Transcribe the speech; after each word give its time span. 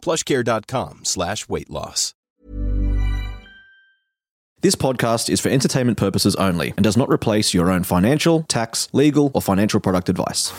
plushcare.com 0.00 1.00
slash 1.04 1.48
weight 1.48 1.70
loss. 1.70 2.14
This 4.62 4.74
podcast 4.74 5.30
is 5.30 5.40
for 5.40 5.48
entertainment 5.48 5.96
purposes 5.96 6.36
only 6.36 6.74
and 6.76 6.84
does 6.84 6.94
not 6.94 7.08
replace 7.08 7.54
your 7.54 7.70
own 7.70 7.82
financial, 7.82 8.42
tax, 8.42 8.90
legal, 8.92 9.30
or 9.32 9.40
financial 9.40 9.80
product 9.80 10.10
advice. 10.10 10.52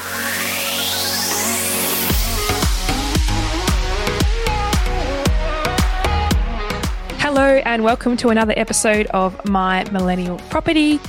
Hello, 7.19 7.61
and 7.63 7.83
welcome 7.83 8.17
to 8.17 8.29
another 8.29 8.55
episode 8.57 9.05
of 9.07 9.47
My 9.47 9.83
Millennial 9.91 10.37
Property. 10.49 10.99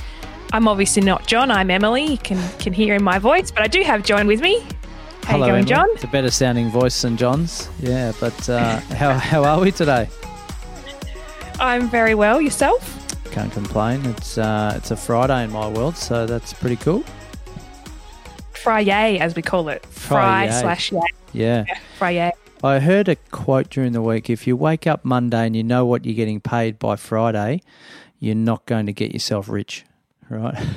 I'm 0.51 0.67
obviously 0.67 1.01
not 1.01 1.25
John, 1.25 1.49
I'm 1.49 1.71
Emily. 1.71 2.05
You 2.05 2.17
can, 2.19 2.37
can 2.59 2.73
hear 2.73 2.93
in 2.93 3.03
my 3.03 3.17
voice, 3.17 3.49
but 3.49 3.63
I 3.63 3.67
do 3.67 3.81
have 3.81 4.03
John 4.03 4.27
with 4.27 4.39
me. 4.39 4.63
How 5.23 5.35
Hello, 5.35 5.45
you 5.45 5.51
going, 5.53 5.65
John? 5.65 5.87
It's 5.93 6.03
a 6.03 6.07
better 6.07 6.29
sounding 6.29 6.69
voice 6.69 7.01
than 7.01 7.15
John's. 7.15 7.69
Yeah, 7.79 8.11
but 8.19 8.49
uh, 8.49 8.79
how, 8.79 9.13
how 9.13 9.45
are 9.45 9.61
we 9.61 9.71
today? 9.71 10.09
I'm 11.61 11.89
very 11.89 12.13
well. 12.13 12.41
Yourself? 12.41 12.99
Can't 13.31 13.51
complain. 13.53 14.05
It's 14.05 14.37
uh, 14.37 14.73
it's 14.75 14.91
a 14.91 14.97
Friday 14.97 15.45
in 15.45 15.51
my 15.51 15.69
world, 15.69 15.95
so 15.95 16.25
that's 16.25 16.51
pretty 16.51 16.75
cool. 16.75 17.05
Friday, 18.51 19.17
as 19.17 19.33
we 19.33 19.41
call 19.41 19.69
it. 19.69 19.85
Fry 19.85 20.49
slash 20.49 20.91
yay. 20.91 21.01
Yeah. 21.31 21.65
Friday. 21.97 22.33
I 22.61 22.79
heard 22.79 23.07
a 23.07 23.15
quote 23.15 23.69
during 23.69 23.93
the 23.93 24.01
week 24.01 24.29
if 24.29 24.45
you 24.45 24.57
wake 24.57 24.85
up 24.87 25.05
Monday 25.05 25.45
and 25.45 25.55
you 25.55 25.63
know 25.63 25.85
what 25.85 26.03
you're 26.03 26.15
getting 26.15 26.41
paid 26.41 26.79
by 26.79 26.97
Friday, 26.97 27.61
you're 28.19 28.35
not 28.35 28.65
going 28.65 28.87
to 28.87 28.93
get 28.93 29.13
yourself 29.13 29.47
rich, 29.47 29.85
right? 30.29 30.61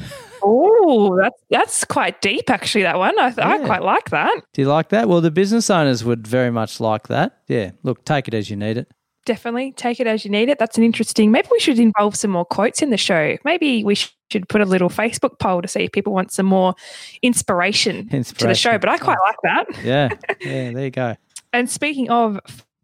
Oh, 0.88 1.16
that's 1.16 1.42
that's 1.50 1.84
quite 1.84 2.22
deep, 2.22 2.48
actually. 2.48 2.82
That 2.82 2.96
one, 2.96 3.18
I, 3.18 3.34
I 3.38 3.58
quite 3.58 3.82
like 3.82 4.10
that. 4.10 4.40
Do 4.52 4.62
you 4.62 4.68
like 4.68 4.90
that? 4.90 5.08
Well, 5.08 5.20
the 5.20 5.32
business 5.32 5.68
owners 5.68 6.04
would 6.04 6.28
very 6.28 6.52
much 6.52 6.78
like 6.78 7.08
that. 7.08 7.40
Yeah. 7.48 7.72
Look, 7.82 8.04
take 8.04 8.28
it 8.28 8.34
as 8.34 8.50
you 8.50 8.56
need 8.56 8.76
it. 8.76 8.92
Definitely 9.24 9.72
take 9.72 9.98
it 9.98 10.06
as 10.06 10.24
you 10.24 10.30
need 10.30 10.48
it. 10.48 10.60
That's 10.60 10.78
an 10.78 10.84
interesting. 10.84 11.32
Maybe 11.32 11.48
we 11.50 11.58
should 11.58 11.80
involve 11.80 12.14
some 12.14 12.30
more 12.30 12.44
quotes 12.44 12.82
in 12.82 12.90
the 12.90 12.96
show. 12.96 13.36
Maybe 13.44 13.82
we 13.82 13.96
should 13.96 14.48
put 14.48 14.60
a 14.60 14.64
little 14.64 14.88
Facebook 14.88 15.40
poll 15.40 15.60
to 15.60 15.66
see 15.66 15.80
if 15.80 15.90
people 15.90 16.12
want 16.12 16.30
some 16.30 16.46
more 16.46 16.76
inspiration, 17.20 18.08
to 18.08 18.46
the 18.46 18.54
show. 18.54 18.78
But 18.78 18.88
I 18.88 18.98
quite 18.98 19.18
oh. 19.20 19.26
like 19.26 19.36
that. 19.42 19.84
Yeah. 19.84 20.08
Yeah. 20.40 20.70
There 20.70 20.84
you 20.84 20.90
go. 20.90 21.16
And 21.52 21.68
speaking 21.68 22.10
of 22.10 22.38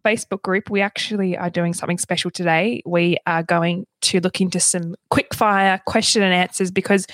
Facebook 0.05 0.43
group, 0.43 0.71
we 0.71 0.81
actually 0.81 1.37
are 1.37 1.51
doing 1.51 1.75
something 1.75 1.99
special 1.99 2.31
today. 2.31 2.83
We 2.85 3.17
are 3.27 3.43
going 3.43 3.87
to 4.03 4.21
look 4.21 4.41
into 4.41 4.61
some 4.61 4.95
quick 5.11 5.35
fire 5.35 5.81
question 5.87 6.23
and 6.23 6.35
answers 6.35 6.71
because 6.71 7.07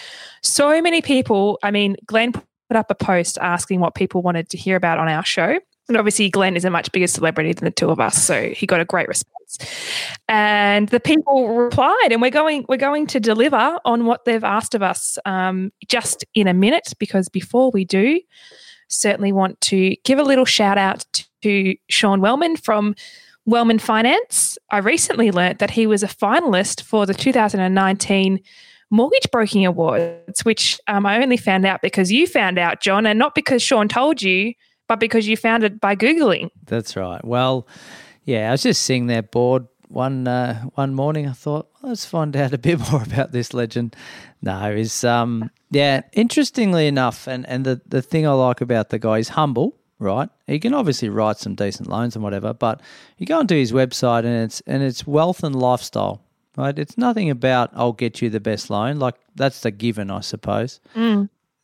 so 0.42 0.80
many 0.80 1.02
people, 1.02 1.58
I 1.62 1.70
mean, 1.70 1.96
Glen 2.06 2.32
put 2.32 2.76
up 2.76 2.90
a 2.90 2.94
post 2.94 3.38
asking 3.40 3.80
what 3.80 3.94
people 3.94 4.22
wanted 4.22 4.48
to 4.50 4.56
hear 4.56 4.76
about 4.76 4.98
on 4.98 5.08
our 5.08 5.24
show. 5.24 5.58
And 5.88 5.96
obviously, 5.96 6.28
Glen 6.28 6.54
is 6.54 6.66
a 6.66 6.70
much 6.70 6.92
bigger 6.92 7.06
celebrity 7.06 7.54
than 7.54 7.64
the 7.64 7.70
two 7.70 7.88
of 7.88 7.98
us, 7.98 8.22
so 8.22 8.50
he 8.50 8.66
got 8.66 8.78
a 8.80 8.84
great 8.84 9.08
response. 9.08 9.58
And 10.28 10.86
the 10.90 11.00
people 11.00 11.48
replied, 11.48 12.08
and 12.10 12.20
we're 12.20 12.30
going 12.30 12.66
we're 12.68 12.76
going 12.76 13.06
to 13.08 13.20
deliver 13.20 13.78
on 13.86 14.04
what 14.04 14.26
they've 14.26 14.44
asked 14.44 14.74
of 14.74 14.82
us 14.82 15.16
um, 15.24 15.72
just 15.88 16.26
in 16.34 16.46
a 16.46 16.52
minute. 16.52 16.92
Because 16.98 17.30
before 17.30 17.70
we 17.70 17.86
do, 17.86 18.20
certainly 18.88 19.32
want 19.32 19.60
to 19.62 19.94
give 20.04 20.18
a 20.18 20.24
little 20.24 20.44
shout 20.44 20.78
out 20.78 21.04
to 21.42 21.74
Sean 21.88 22.20
Wellman 22.20 22.56
from 22.56 22.94
Wellman 23.46 23.78
Finance. 23.78 24.58
I 24.70 24.78
recently 24.78 25.30
learnt 25.30 25.58
that 25.58 25.70
he 25.70 25.86
was 25.86 26.02
a 26.02 26.08
finalist 26.08 26.82
for 26.82 27.06
the 27.06 27.14
2019 27.14 28.40
Mortgage 28.90 29.30
Broking 29.30 29.66
Awards, 29.66 30.44
which 30.44 30.80
um, 30.86 31.06
I 31.06 31.22
only 31.22 31.36
found 31.36 31.66
out 31.66 31.82
because 31.82 32.10
you 32.10 32.26
found 32.26 32.58
out, 32.58 32.80
John, 32.80 33.06
and 33.06 33.18
not 33.18 33.34
because 33.34 33.62
Sean 33.62 33.88
told 33.88 34.22
you, 34.22 34.54
but 34.86 34.98
because 34.98 35.28
you 35.28 35.36
found 35.36 35.62
it 35.62 35.80
by 35.80 35.94
Googling. 35.94 36.50
That's 36.64 36.96
right. 36.96 37.22
Well, 37.24 37.68
yeah, 38.24 38.48
I 38.48 38.52
was 38.52 38.62
just 38.62 38.82
sitting 38.82 39.06
there 39.06 39.22
bored 39.22 39.66
one 39.88 40.28
uh, 40.28 40.62
one 40.74 40.94
morning. 40.94 41.26
I 41.26 41.32
thought, 41.32 41.70
well, 41.82 41.90
let's 41.90 42.04
find 42.04 42.36
out 42.36 42.52
a 42.52 42.58
bit 42.58 42.78
more 42.92 43.02
about 43.02 43.32
this 43.32 43.52
legend. 43.54 43.96
No, 44.42 44.70
is 44.70 45.04
um 45.04 45.50
yeah, 45.70 46.02
interestingly 46.12 46.86
enough, 46.86 47.26
and 47.26 47.46
and 47.48 47.64
the 47.64 47.80
the 47.86 48.02
thing 48.02 48.26
I 48.26 48.32
like 48.32 48.60
about 48.60 48.90
the 48.90 48.98
guy 48.98 49.18
is 49.18 49.30
humble. 49.30 49.74
Right, 50.00 50.28
he 50.46 50.60
can 50.60 50.74
obviously 50.74 51.08
write 51.08 51.38
some 51.38 51.56
decent 51.56 51.88
loans 51.88 52.14
and 52.14 52.22
whatever, 52.22 52.54
but 52.54 52.80
you 53.16 53.26
go 53.26 53.38
onto 53.38 53.56
his 53.56 53.72
website 53.72 54.20
and 54.20 54.44
it's 54.44 54.60
and 54.66 54.82
it's 54.82 55.06
wealth 55.06 55.42
and 55.42 55.56
lifestyle. 55.56 56.22
Right, 56.56 56.78
it's 56.78 56.96
nothing 56.96 57.30
about 57.30 57.70
I'll 57.74 57.92
get 57.92 58.22
you 58.22 58.30
the 58.30 58.40
best 58.40 58.70
loan. 58.70 58.98
Like 59.00 59.16
that's 59.34 59.60
the 59.62 59.72
given, 59.72 60.10
I 60.10 60.20
suppose 60.20 60.78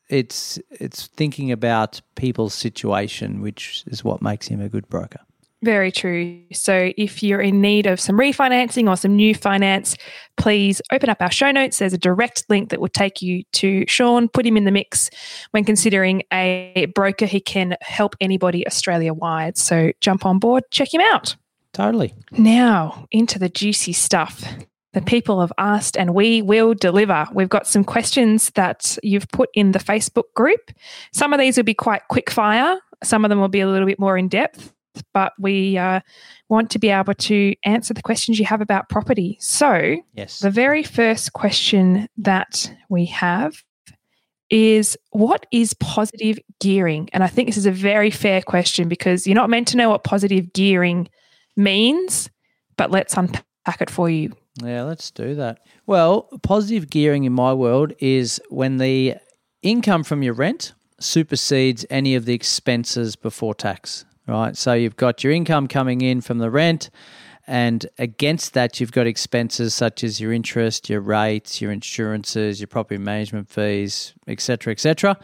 it's 0.09 0.59
it's 0.71 1.07
thinking 1.07 1.51
about 1.51 2.01
people's 2.15 2.55
situation, 2.55 3.41
which 3.41 3.85
is 3.87 4.05
what 4.05 4.23
makes 4.23 4.49
him 4.49 4.61
a 4.61 4.69
good 4.69 4.89
broker. 4.89 5.21
Very 5.65 5.91
true. 5.91 6.43
So 6.53 6.93
if 6.99 7.23
you're 7.23 7.41
in 7.41 7.63
need 7.63 7.87
of 7.87 7.99
some 7.99 8.19
refinancing 8.19 8.87
or 8.87 8.99
some 8.99 9.17
new 9.17 9.35
finance, 9.35 9.97
please 10.37 10.83
open 10.93 11.09
up 11.09 11.23
our 11.23 11.31
show 11.31 11.51
notes. 11.51 11.79
There's 11.79 11.95
a 11.95 11.99
direct 11.99 12.45
link 12.51 12.69
that 12.69 12.83
will 12.83 12.89
take 12.89 13.23
you 13.23 13.45
to 13.53 13.87
Sean. 13.89 14.29
Put 14.29 14.45
him 14.45 14.59
in 14.59 14.65
the 14.65 14.71
mix 14.71 15.09
when 15.53 15.65
considering 15.65 16.23
a 16.31 16.87
broker. 16.95 17.25
He 17.25 17.41
can 17.41 17.79
help 17.81 18.15
anybody 18.21 18.67
Australia 18.67 19.15
wide. 19.15 19.57
So 19.57 19.93
jump 20.03 20.27
on 20.27 20.39
board, 20.39 20.65
check 20.71 20.93
him 20.93 21.01
out. 21.01 21.35
Totally. 21.73 22.13
Now, 22.33 23.07
into 23.11 23.39
the 23.39 23.49
juicy 23.49 23.95
stuff. 23.95 24.45
The 24.93 25.01
people 25.01 25.41
have 25.41 25.53
asked, 25.57 25.97
and 25.97 26.15
we 26.15 26.43
will 26.43 26.75
deliver. 26.75 27.27
We've 27.33 27.49
got 27.49 27.67
some 27.67 27.85
questions 27.85 28.51
that 28.51 28.99
you've 29.03 29.29
put 29.29 29.49
in 29.55 29.73
the 29.73 29.79
Facebook 29.79 30.33
group. 30.35 30.71
Some 31.13 31.33
of 31.33 31.41
these 31.41 31.57
will 31.57 31.65
be 31.65 31.75
quite 31.75 32.03
quick 32.09 32.31
fire, 32.31 32.79
some 33.03 33.25
of 33.25 33.31
them 33.31 33.41
will 33.41 33.49
be 33.49 33.61
a 33.61 33.69
little 33.69 33.87
bit 33.87 33.99
more 33.99 34.17
in 34.17 34.29
depth, 34.29 34.73
but 35.13 35.33
we 35.39 35.77
uh, 35.79 36.01
want 36.49 36.71
to 36.71 36.79
be 36.79 36.91
able 36.91 37.15
to 37.15 37.55
answer 37.65 37.95
the 37.95 38.03
questions 38.03 38.39
you 38.39 38.45
have 38.47 38.61
about 38.61 38.89
property. 38.89 39.37
So, 39.41 39.97
Yes. 40.15 40.41
the 40.41 40.51
very 40.51 40.83
first 40.83 41.33
question 41.33 42.09
that 42.19 42.73
we 42.89 43.07
have 43.07 43.63
is 44.51 44.97
what 45.11 45.47
is 45.51 45.75
positive 45.75 46.39
gearing? 46.61 47.09
And 47.13 47.25
I 47.25 47.29
think 47.29 47.49
this 47.49 47.57
is 47.57 47.67
a 47.67 47.73
very 47.73 48.11
fair 48.11 48.43
question 48.43 48.89
because 48.89 49.27
you're 49.27 49.35
not 49.35 49.51
meant 49.51 49.69
to 49.69 49.77
know 49.77 49.91
what 49.91 50.05
positive 50.05 50.53
gearing 50.53 51.09
means, 51.57 52.31
but 52.77 52.91
let's 52.91 53.17
unpack 53.17 53.81
it 53.81 53.91
for 53.91 54.09
you. 54.11 54.33
Yeah, 54.63 54.83
let's 54.83 55.11
do 55.11 55.35
that. 55.37 55.61
Well, 55.87 56.29
positive 56.43 56.89
gearing 56.91 57.25
in 57.25 57.33
my 57.33 57.53
world 57.53 57.93
is 57.99 58.41
when 58.51 58.77
the 58.77 59.17
income 59.63 60.05
from 60.05 60.23
your 60.23 60.35
rent 60.35 60.75
supersedes 61.01 61.85
any 61.91 62.15
of 62.15 62.25
the 62.25 62.35
expenses 62.35 63.17
before 63.17 63.55
tax, 63.55 64.05
right? 64.27 64.57
So 64.57 64.73
you've 64.73 64.97
got 64.97 65.25
your 65.25 65.33
income 65.33 65.69
coming 65.69 66.01
in 66.01 66.21
from 66.21 66.39
the 66.39 66.51
rent, 66.51 66.91
and 67.47 67.87
against 67.99 68.55
that, 68.55 68.81
you've 68.81 68.93
got 68.93 69.07
expenses 69.07 69.75
such 69.75 70.03
as 70.03 70.21
your 70.21 70.33
interest, 70.33 70.89
your 70.89 71.01
rates, 71.01 71.61
your 71.61 71.73
insurances, 71.73 72.59
your 72.59 72.69
property 72.69 72.99
management 72.99 73.51
fees, 73.51 74.15
etc., 74.27 74.73
etc. 74.73 75.19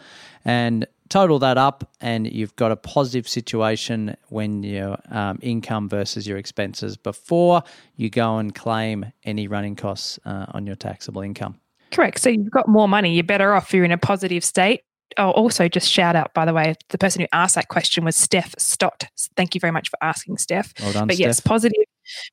And 0.45 0.85
total 1.09 1.39
that 1.39 1.57
up, 1.57 1.89
and 1.99 2.31
you've 2.31 2.55
got 2.55 2.71
a 2.71 2.75
positive 2.75 3.27
situation 3.27 4.15
when 4.29 4.63
your 4.63 4.97
um, 5.09 5.39
income 5.41 5.89
versus 5.89 6.27
your 6.27 6.37
expenses 6.37 6.95
before 6.95 7.63
you 7.95 8.09
go 8.09 8.37
and 8.37 8.53
claim 8.53 9.11
any 9.23 9.47
running 9.47 9.75
costs 9.75 10.19
uh, 10.25 10.45
on 10.49 10.65
your 10.65 10.75
taxable 10.75 11.21
income. 11.21 11.59
Correct. 11.91 12.19
So 12.19 12.29
you've 12.29 12.51
got 12.51 12.67
more 12.67 12.87
money, 12.87 13.13
you're 13.13 13.23
better 13.23 13.53
off, 13.53 13.73
you're 13.73 13.83
in 13.83 13.91
a 13.91 13.97
positive 13.97 14.43
state. 14.43 14.83
Oh, 15.17 15.31
also, 15.31 15.67
just 15.67 15.89
shout 15.89 16.15
out, 16.15 16.33
by 16.33 16.45
the 16.45 16.53
way, 16.53 16.75
the 16.89 16.97
person 16.97 17.21
who 17.21 17.27
asked 17.31 17.55
that 17.55 17.67
question 17.67 18.05
was 18.05 18.15
Steph 18.15 18.55
Stott. 18.57 19.05
Thank 19.35 19.55
you 19.55 19.61
very 19.61 19.71
much 19.71 19.89
for 19.89 19.97
asking, 20.01 20.37
Steph. 20.37 20.73
Well 20.79 20.93
done, 20.93 21.07
but 21.07 21.17
yes, 21.17 21.39
positive 21.39 21.83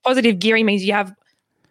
positive 0.04 0.38
gearing 0.38 0.66
means 0.66 0.84
you 0.84 0.92
have 0.92 1.14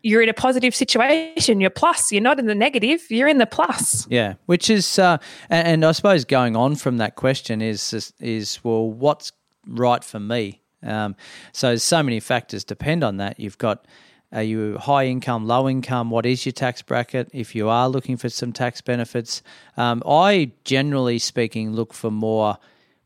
you're 0.04 0.21
in 0.21 0.30
a 0.30 0.33
positive 0.33 0.75
situation. 0.75 1.59
You're 1.59 1.69
plus. 1.69 2.12
You're 2.12 2.21
not 2.21 2.39
in 2.39 2.45
the 2.45 2.56
negative. 2.56 3.01
You're 3.09 3.27
in 3.27 3.39
the 3.39 3.45
plus. 3.45 4.07
Yeah, 4.09 4.36
which 4.45 4.69
is, 4.69 5.00
uh, 5.00 5.18
and, 5.50 5.68
and 5.68 5.86
I 5.86 5.92
suppose 5.92 6.24
going 6.24 6.56
on 6.56 6.75
from 6.75 6.98
that 6.98 7.15
question 7.15 7.62
is 7.62 7.94
is, 7.94 8.13
is 8.19 8.63
well, 8.63 8.89
what's 8.89 9.31
right 9.68 10.03
for 10.03 10.19
me? 10.19 10.62
Um, 10.83 11.15
so 11.51 11.75
so 11.75 12.03
many 12.03 12.19
factors 12.19 12.63
depend 12.63 13.03
on 13.03 13.18
that. 13.18 13.39
You've 13.39 13.57
got 13.57 13.86
are 14.31 14.44
you 14.44 14.77
high 14.77 15.06
income, 15.06 15.47
low 15.47 15.69
income? 15.69 16.09
What 16.09 16.25
is 16.25 16.45
your 16.45 16.53
tax 16.53 16.81
bracket? 16.81 17.29
If 17.33 17.56
you 17.56 17.69
are 17.69 17.88
looking 17.88 18.18
for 18.18 18.29
some 18.29 18.51
tax 18.51 18.81
benefits, 18.81 19.41
um, 19.77 20.03
I 20.06 20.51
generally 20.65 21.19
speaking 21.19 21.71
look 21.71 21.94
for 21.94 22.12
more 22.12 22.57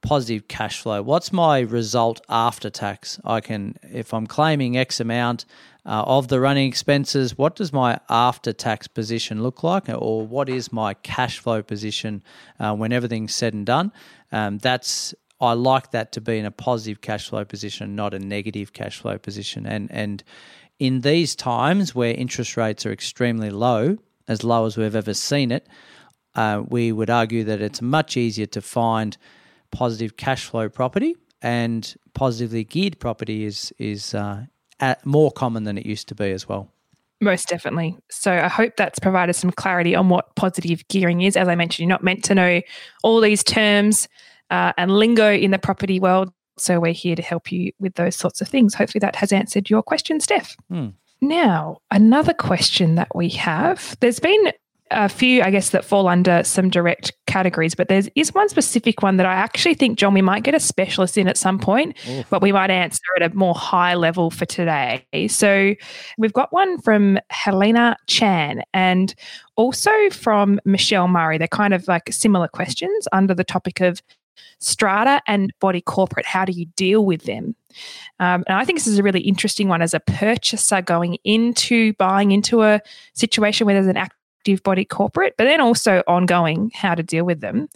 positive 0.02 0.48
cash 0.48 0.82
flow. 0.82 1.02
What's 1.04 1.32
my 1.32 1.60
result 1.60 2.22
after 2.28 2.70
tax? 2.70 3.20
I 3.24 3.40
can, 3.40 3.78
if 3.84 4.14
I'm 4.14 4.26
claiming 4.26 4.78
X 4.78 5.00
amount 5.00 5.46
uh, 5.86 6.04
of 6.08 6.28
the 6.28 6.40
running 6.40 6.68
expenses, 6.68 7.38
what 7.38 7.56
does 7.56 7.72
my 7.72 8.00
after 8.10 8.52
tax 8.52 8.88
position 8.88 9.44
look 9.44 9.64
like, 9.64 9.90
or 9.90 10.26
what 10.26 10.50
is 10.50 10.74
my 10.74 10.96
cash 10.96 11.40
flow 11.40 11.62
position 11.62 12.24
uh, 12.60 12.76
when 12.76 12.92
everything's 12.92 13.36
said 13.36 13.54
and 13.54 13.66
done? 13.66 13.92
Um, 14.32 14.58
that's 14.58 15.14
I 15.40 15.54
like 15.54 15.90
that 15.92 16.12
to 16.14 16.22
be 16.22 16.38
in 16.38 16.46
a 16.46 16.52
positive 16.52 17.02
cash 17.02 17.30
flow 17.30 17.44
position, 17.44 17.96
not 17.96 18.14
a 18.14 18.20
negative 18.20 18.74
cash 18.74 19.00
flow 19.00 19.18
position. 19.18 19.66
And 19.66 19.92
and 19.92 20.24
in 20.82 21.02
these 21.02 21.36
times 21.36 21.94
where 21.94 22.12
interest 22.12 22.58
rates 22.58 22.88
are 22.88 22.92
extremely 22.92 23.52
low, 23.52 24.00
as 24.28 24.44
low 24.44 24.66
as 24.66 24.78
we've 24.78 24.96
ever 24.96 25.14
seen 25.14 25.52
it, 25.52 25.68
uh, 26.34 26.64
we 26.68 26.92
would 26.92 27.12
argue 27.12 27.44
that 27.44 27.62
it's 27.62 27.84
much 27.84 28.18
easier 28.18 28.48
to 28.48 28.62
find 28.64 29.16
positive 29.70 30.18
cash 30.18 30.46
flow 30.46 30.70
property 30.70 31.16
and 31.40 31.96
positively 32.16 32.64
geared 32.64 33.00
property 33.00 33.46
is 33.46 33.72
is 33.78 34.16
uh, 34.16 34.44
more 35.06 35.32
common 35.32 35.66
than 35.66 35.78
it 35.78 35.86
used 35.86 36.08
to 36.08 36.16
be 36.16 36.32
as 36.32 36.50
well. 36.50 36.72
Most 37.20 37.48
definitely. 37.48 37.96
So 38.10 38.32
I 38.32 38.48
hope 38.48 38.76
that's 38.76 38.98
provided 38.98 39.34
some 39.34 39.52
clarity 39.52 39.94
on 39.94 40.10
what 40.10 40.36
positive 40.36 40.88
gearing 40.88 41.22
is. 41.22 41.38
As 41.38 41.48
I 41.48 41.54
mentioned, 41.54 41.88
you're 41.88 41.96
not 41.96 42.04
meant 42.04 42.24
to 42.24 42.34
know 42.34 42.60
all 43.04 43.22
these 43.22 43.44
terms 43.44 44.08
uh, 44.50 44.74
and 44.80 44.90
lingo 44.90 45.32
in 45.32 45.52
the 45.52 45.60
property 45.60 46.00
world. 46.00 46.34
So 46.62 46.80
we're 46.80 46.94
here 46.94 47.16
to 47.16 47.22
help 47.22 47.52
you 47.52 47.72
with 47.80 47.96
those 47.96 48.16
sorts 48.16 48.42
of 48.42 48.48
things. 48.48 48.74
Hopefully 48.74 49.00
that 49.00 49.16
has 49.16 49.32
answered 49.32 49.70
your 49.70 49.84
question, 49.84 50.20
Steph. 50.20 50.56
Hmm. 50.70 50.90
Now, 51.22 51.78
another 51.92 52.34
question 52.34 52.96
that 52.96 53.16
we 53.16 53.30
have 53.30 53.96
there's 54.00 54.20
been 54.20 54.54
a 54.92 55.08
few, 55.08 55.42
I 55.42 55.52
guess, 55.52 55.70
that 55.70 55.86
fall 55.86 56.08
under 56.08 56.44
some 56.44 56.70
direct 56.70 57.14
categories, 57.26 57.76
but 57.76 57.88
there 57.88 58.02
is 58.16 58.34
one 58.34 58.50
specific 58.50 59.02
one 59.02 59.18
that 59.18 59.26
I 59.26 59.34
actually 59.34 59.74
think, 59.74 59.98
John, 59.98 60.14
we 60.14 60.22
might 60.22 60.44
get 60.44 60.54
a 60.54 60.60
specialist 60.60 61.18
in 61.18 61.28
at 61.28 61.38
some 61.38 61.60
point, 61.60 61.96
Oof. 62.10 62.30
but 62.30 62.42
we 62.42 62.52
might 62.52 62.70
answer 62.70 63.02
at 63.16 63.32
a 63.32 63.34
more 63.36 63.56
high 63.56 63.96
level 63.96 64.30
for 64.32 64.46
today. 64.46 65.06
So 65.30 65.76
we've 66.18 66.34
got 66.34 66.52
one 66.52 66.82
from 66.82 67.20
Helena 67.30 67.96
Chan 68.08 68.64
and 68.74 69.16
also 69.56 69.92
from 70.12 70.60
Michelle 70.66 71.08
Murray. 71.08 71.38
They're 71.38 71.48
kind 71.48 71.74
of 71.74 71.88
like 71.88 72.12
similar 72.12 72.50
questions 72.50 73.08
under 73.14 73.34
the 73.34 73.46
topic 73.46 73.80
of 73.80 74.02
strata 74.60 75.22
and 75.28 75.54
body 75.60 75.82
corporate. 75.82 76.26
How 76.26 76.46
do 76.46 76.52
you 76.52 76.66
deal 76.76 77.06
with 77.06 77.24
them? 77.24 77.56
Um, 78.20 78.44
and 78.48 78.58
I 78.58 78.66
think 78.66 78.80
this 78.80 78.88
is 78.88 79.00
a 79.00 79.04
really 79.04 79.22
interesting 79.22 79.68
one 79.68 79.82
as 79.82 79.94
a 79.94 80.00
purchaser 80.00 80.82
going 80.82 81.18
into 81.24 81.94
buying 81.94 82.32
into 82.32 82.64
a 82.64 82.82
situation 83.14 83.66
where 83.66 83.76
there's 83.76 83.88
an 83.88 83.98
active 83.98 84.64
body 84.64 84.86
corporate, 84.86 85.36
but 85.38 85.46
then 85.46 85.62
also 85.62 86.04
ongoing 86.08 86.72
how 86.74 86.96
to 86.96 87.04
deal 87.04 87.26
with 87.26 87.42
them. 87.42 87.70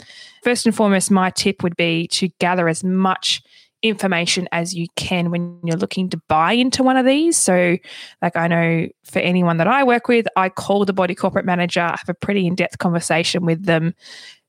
First 0.43 0.65
and 0.65 0.75
foremost, 0.75 1.11
my 1.11 1.29
tip 1.29 1.63
would 1.63 1.75
be 1.75 2.07
to 2.09 2.29
gather 2.39 2.67
as 2.67 2.83
much 2.83 3.43
information 3.81 4.49
as 4.51 4.73
you 4.73 4.87
can 4.95 5.29
when 5.29 5.59
you're 5.63 5.77
looking 5.77 6.09
to 6.09 6.17
buy 6.27 6.53
into 6.53 6.81
one 6.81 6.97
of 6.97 7.05
these. 7.05 7.37
So, 7.37 7.77
like 8.21 8.35
I 8.35 8.47
know 8.47 8.87
for 9.03 9.19
anyone 9.19 9.57
that 9.57 9.67
I 9.67 9.83
work 9.83 10.07
with, 10.07 10.27
I 10.35 10.49
call 10.49 10.85
the 10.85 10.93
body 10.93 11.13
corporate 11.13 11.45
manager, 11.45 11.81
have 11.81 12.09
a 12.09 12.13
pretty 12.13 12.47
in 12.47 12.55
depth 12.55 12.79
conversation 12.79 13.45
with 13.45 13.65
them, 13.65 13.93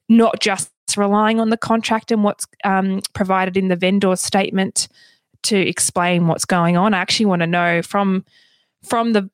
not 0.09 0.41
just 0.41 0.71
relying 0.97 1.41
on 1.41 1.51
the 1.51 1.57
contract 1.57 2.11
and 2.11 2.25
what's 2.25 2.47
um, 2.65 3.01
provided 3.13 3.57
in 3.57 3.69
the 3.69 3.77
vendor 3.77 4.15
statement 4.17 4.89
to 5.43 5.57
explain 5.57 6.27
what's 6.27 6.45
going 6.45 6.77
on. 6.77 6.95
I 6.95 6.99
actually 6.99 7.27
want 7.27 7.41
to 7.41 7.47
know 7.47 7.83
from 7.83 8.25
from 8.85 9.13
the 9.13 9.29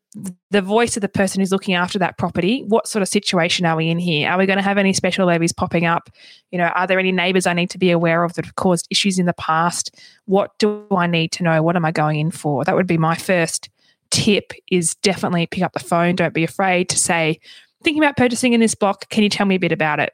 the 0.50 0.62
voice 0.62 0.96
of 0.96 1.00
the 1.00 1.08
person 1.08 1.40
who's 1.40 1.52
looking 1.52 1.74
after 1.74 1.98
that 1.98 2.18
property 2.18 2.64
what 2.68 2.86
sort 2.86 3.02
of 3.02 3.08
situation 3.08 3.64
are 3.64 3.76
we 3.76 3.88
in 3.88 3.98
here? 3.98 4.30
Are 4.30 4.38
we 4.38 4.44
going 4.44 4.58
to 4.58 4.62
have 4.62 4.76
any 4.76 4.92
special 4.92 5.26
levies 5.26 5.52
popping 5.52 5.86
up? 5.86 6.10
You 6.50 6.58
know 6.58 6.66
are 6.66 6.86
there 6.86 6.98
any 6.98 7.12
neighbors 7.12 7.46
i 7.46 7.54
need 7.54 7.70
to 7.70 7.78
be 7.78 7.90
aware 7.90 8.24
of 8.24 8.34
that 8.34 8.44
have 8.44 8.56
caused 8.56 8.86
issues 8.90 9.18
in 9.18 9.26
the 9.26 9.32
past? 9.34 9.98
What 10.26 10.58
do 10.58 10.86
i 10.90 11.06
need 11.06 11.32
to 11.32 11.42
know? 11.42 11.62
What 11.62 11.76
am 11.76 11.84
i 11.84 11.92
going 11.92 12.18
in 12.18 12.30
for? 12.30 12.64
That 12.64 12.76
would 12.76 12.86
be 12.86 12.98
my 12.98 13.14
first 13.14 13.70
tip 14.10 14.52
is 14.70 14.94
definitely 14.96 15.46
pick 15.46 15.62
up 15.62 15.72
the 15.72 15.80
phone. 15.80 16.14
Don't 16.14 16.34
be 16.34 16.44
afraid 16.44 16.90
to 16.90 16.98
say 16.98 17.40
thinking 17.82 18.02
about 18.02 18.16
purchasing 18.16 18.52
in 18.52 18.60
this 18.60 18.74
block. 18.74 19.08
Can 19.08 19.22
you 19.22 19.30
tell 19.30 19.46
me 19.46 19.54
a 19.54 19.60
bit 19.60 19.72
about 19.72 19.98
it 19.98 20.12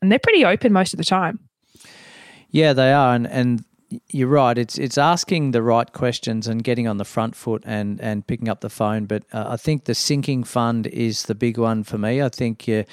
and 0.00 0.10
they're 0.10 0.18
pretty 0.18 0.44
open 0.44 0.72
most 0.72 0.92
of 0.92 0.98
the 0.98 1.04
time 1.04 1.38
yeah 2.50 2.72
they 2.72 2.92
are 2.92 3.14
and 3.14 3.26
and 3.26 3.64
you're 4.08 4.28
right. 4.28 4.56
It's 4.56 4.78
it's 4.78 4.98
asking 4.98 5.50
the 5.50 5.62
right 5.62 5.92
questions 5.92 6.46
and 6.46 6.62
getting 6.62 6.86
on 6.86 6.98
the 6.98 7.04
front 7.04 7.34
foot 7.34 7.62
and, 7.66 8.00
and 8.00 8.26
picking 8.26 8.48
up 8.48 8.60
the 8.60 8.70
phone. 8.70 9.06
But 9.06 9.24
uh, 9.32 9.46
I 9.48 9.56
think 9.56 9.84
the 9.84 9.94
sinking 9.94 10.44
fund 10.44 10.86
is 10.86 11.24
the 11.24 11.34
big 11.34 11.58
one 11.58 11.82
for 11.82 11.98
me. 11.98 12.22
I 12.22 12.28
think 12.28 12.68
uh, 12.68 12.84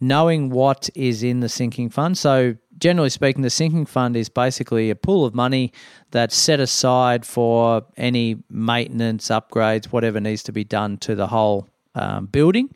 knowing 0.00 0.50
what 0.50 0.90
is 0.94 1.22
in 1.22 1.40
the 1.40 1.48
sinking 1.48 1.88
fund. 1.90 2.18
So 2.18 2.56
generally 2.78 3.10
speaking, 3.10 3.42
the 3.42 3.50
sinking 3.50 3.86
fund 3.86 4.16
is 4.16 4.28
basically 4.28 4.90
a 4.90 4.96
pool 4.96 5.24
of 5.24 5.34
money 5.34 5.72
that's 6.10 6.36
set 6.36 6.60
aside 6.60 7.24
for 7.24 7.86
any 7.96 8.42
maintenance, 8.50 9.28
upgrades, 9.28 9.86
whatever 9.86 10.20
needs 10.20 10.42
to 10.44 10.52
be 10.52 10.64
done 10.64 10.98
to 10.98 11.14
the 11.14 11.28
whole 11.28 11.68
um, 11.94 12.26
building. 12.26 12.74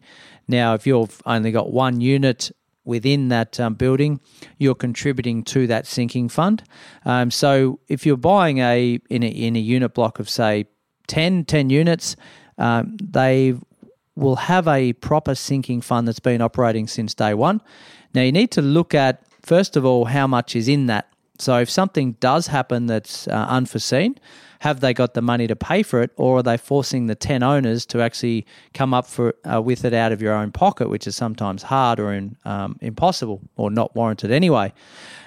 Now, 0.49 0.75
if 0.75 0.87
you've 0.87 1.21
only 1.27 1.51
got 1.51 1.73
one 1.73 2.01
unit 2.01 2.53
within 2.87 3.29
that 3.29 3.61
um, 3.61 3.75
building, 3.75 4.21
you're 4.59 4.75
contributing 4.75 5.43
to 5.43 5.67
that 5.67 5.87
sinking 5.87 6.31
fund. 6.31 6.63
Um, 7.05 7.31
so 7.31 7.81
if 7.89 8.07
you're 8.07 8.17
buying 8.17 8.59
a 8.59 8.99
in 9.11 9.23
a 9.23 9.29
in 9.29 9.57
a 9.57 9.61
unit 9.61 9.93
block 9.93 10.19
of 10.19 10.31
say 10.31 10.67
10, 11.09 11.45
10 11.45 11.71
units, 11.71 12.17
um, 12.59 12.97
they 13.03 13.55
will 14.15 14.37
have 14.37 14.67
a 14.67 14.95
proper 14.95 15.35
sinking 15.35 15.83
fund 15.83 16.09
that's 16.09 16.21
been 16.21 16.41
operating 16.41 16.87
since 16.87 17.15
day 17.15 17.35
one. 17.35 17.61
Now 18.15 18.23
you 18.23 18.33
need 18.33 18.51
to 18.53 18.63
look 18.63 18.95
at 18.95 19.23
first 19.43 19.77
of 19.77 19.85
all 19.85 20.07
how 20.07 20.27
much 20.27 20.57
is 20.57 20.69
in 20.69 20.87
that. 20.87 21.09
So 21.39 21.59
if 21.59 21.69
something 21.69 22.13
does 22.13 22.47
happen 22.47 22.87
that's 22.87 23.29
uh, 23.29 23.47
unforeseen, 23.49 24.19
have 24.61 24.81
they 24.81 24.95
got 24.95 25.15
the 25.15 25.23
money 25.23 25.47
to 25.47 25.57
pay 25.57 25.83
for 25.83 26.03
it, 26.03 26.11
or 26.17 26.39
are 26.39 26.43
they 26.43 26.57
forcing 26.57 27.07
the 27.07 27.15
10 27.15 27.43
owners 27.43 27.87
to 27.87 28.01
actually 28.01 28.47
come 28.75 28.95
up 28.95 29.07
for 29.07 29.35
uh, 29.51 29.61
with 29.61 29.85
it 29.85 29.93
out 29.93 30.13
of 30.13 30.23
your 30.23 30.35
own 30.35 30.53
pocket, 30.53 30.89
which 30.89 31.07
is 31.07 31.17
sometimes 31.17 31.63
hard 31.63 32.01
or 32.01 32.13
in, 32.13 32.37
um, 32.45 32.79
impossible 32.81 33.41
or 33.57 33.71
not 33.71 33.95
warranted 33.95 34.31
anyway? 34.31 34.73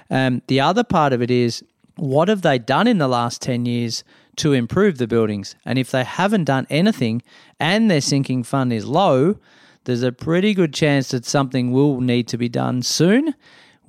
Um, 0.09 0.41
the 0.47 0.59
other 0.59 0.83
part 0.83 1.13
of 1.13 1.21
it 1.21 1.31
is 1.31 1.63
what 1.95 2.27
have 2.27 2.41
they 2.41 2.57
done 2.57 2.87
in 2.87 2.97
the 2.97 3.07
last 3.07 3.41
10 3.41 3.65
years 3.65 4.03
to 4.37 4.53
improve 4.53 4.97
the 4.97 5.07
buildings? 5.07 5.55
And 5.65 5.77
if 5.77 5.91
they 5.91 6.03
haven't 6.03 6.45
done 6.45 6.65
anything 6.69 7.21
and 7.59 7.91
their 7.91 8.01
sinking 8.01 8.43
fund 8.43 8.71
is 8.71 8.85
low, 8.85 9.37
there's 9.83 10.03
a 10.03 10.11
pretty 10.11 10.53
good 10.53 10.73
chance 10.73 11.09
that 11.09 11.25
something 11.25 11.71
will 11.71 12.01
need 12.01 12.27
to 12.29 12.37
be 12.37 12.49
done 12.49 12.81
soon 12.81 13.33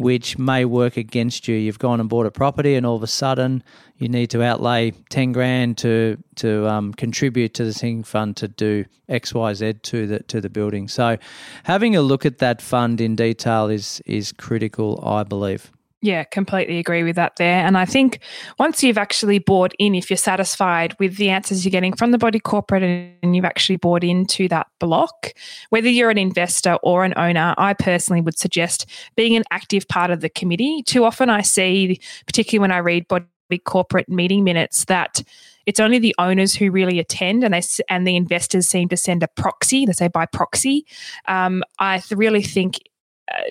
which 0.00 0.38
may 0.38 0.64
work 0.64 0.96
against 0.96 1.46
you. 1.46 1.54
You've 1.54 1.78
gone 1.78 2.00
and 2.00 2.08
bought 2.08 2.26
a 2.26 2.30
property, 2.30 2.74
and 2.74 2.86
all 2.86 2.96
of 2.96 3.02
a 3.02 3.06
sudden 3.06 3.62
you 3.98 4.08
need 4.08 4.30
to 4.30 4.42
outlay 4.42 4.92
ten 5.10 5.32
grand 5.32 5.78
to 5.78 6.16
to 6.36 6.66
um, 6.66 6.94
contribute 6.94 7.54
to 7.54 7.64
the 7.64 7.72
sinking 7.72 8.04
fund 8.04 8.36
to 8.38 8.48
do 8.48 8.84
X, 9.08 9.34
Y, 9.34 9.54
Z 9.54 9.74
to 9.74 10.06
the 10.06 10.20
to 10.24 10.40
the 10.40 10.48
building. 10.48 10.88
So, 10.88 11.18
having 11.64 11.94
a 11.96 12.02
look 12.02 12.24
at 12.24 12.38
that 12.38 12.62
fund 12.62 13.00
in 13.00 13.14
detail 13.14 13.68
is 13.68 14.00
is 14.06 14.32
critical, 14.32 15.02
I 15.04 15.22
believe. 15.22 15.70
Yeah, 16.02 16.24
completely 16.24 16.78
agree 16.78 17.02
with 17.02 17.16
that 17.16 17.36
there. 17.36 17.64
And 17.64 17.76
I 17.76 17.84
think 17.84 18.20
once 18.58 18.82
you've 18.82 18.96
actually 18.96 19.38
bought 19.38 19.74
in, 19.78 19.94
if 19.94 20.08
you're 20.08 20.16
satisfied 20.16 20.96
with 20.98 21.16
the 21.16 21.28
answers 21.28 21.62
you're 21.62 21.70
getting 21.70 21.92
from 21.94 22.10
the 22.10 22.16
body 22.16 22.40
corporate 22.40 22.82
and 22.82 23.36
you've 23.36 23.44
actually 23.44 23.76
bought 23.76 24.02
into 24.02 24.48
that 24.48 24.68
block, 24.78 25.34
whether 25.68 25.90
you're 25.90 26.08
an 26.08 26.16
investor 26.16 26.78
or 26.82 27.04
an 27.04 27.12
owner, 27.16 27.54
I 27.58 27.74
personally 27.74 28.22
would 28.22 28.38
suggest 28.38 28.86
being 29.14 29.36
an 29.36 29.44
active 29.50 29.86
part 29.88 30.10
of 30.10 30.20
the 30.20 30.30
committee. 30.30 30.82
Too 30.84 31.04
often 31.04 31.28
I 31.28 31.42
see, 31.42 32.00
particularly 32.24 32.62
when 32.62 32.72
I 32.72 32.78
read 32.78 33.06
body 33.06 33.26
corporate 33.66 34.08
meeting 34.08 34.42
minutes, 34.42 34.86
that 34.86 35.22
it's 35.66 35.80
only 35.80 35.98
the 35.98 36.14
owners 36.18 36.54
who 36.54 36.70
really 36.70 36.98
attend 36.98 37.44
and 37.44 37.52
they 37.52 37.62
and 37.90 38.06
the 38.06 38.16
investors 38.16 38.66
seem 38.66 38.88
to 38.88 38.96
send 38.96 39.22
a 39.22 39.28
proxy 39.28 39.84
they 39.84 39.92
say 39.92 40.08
by 40.08 40.26
proxy 40.26 40.86
um, 41.28 41.62
i 41.78 42.02
really 42.10 42.42
think 42.42 42.80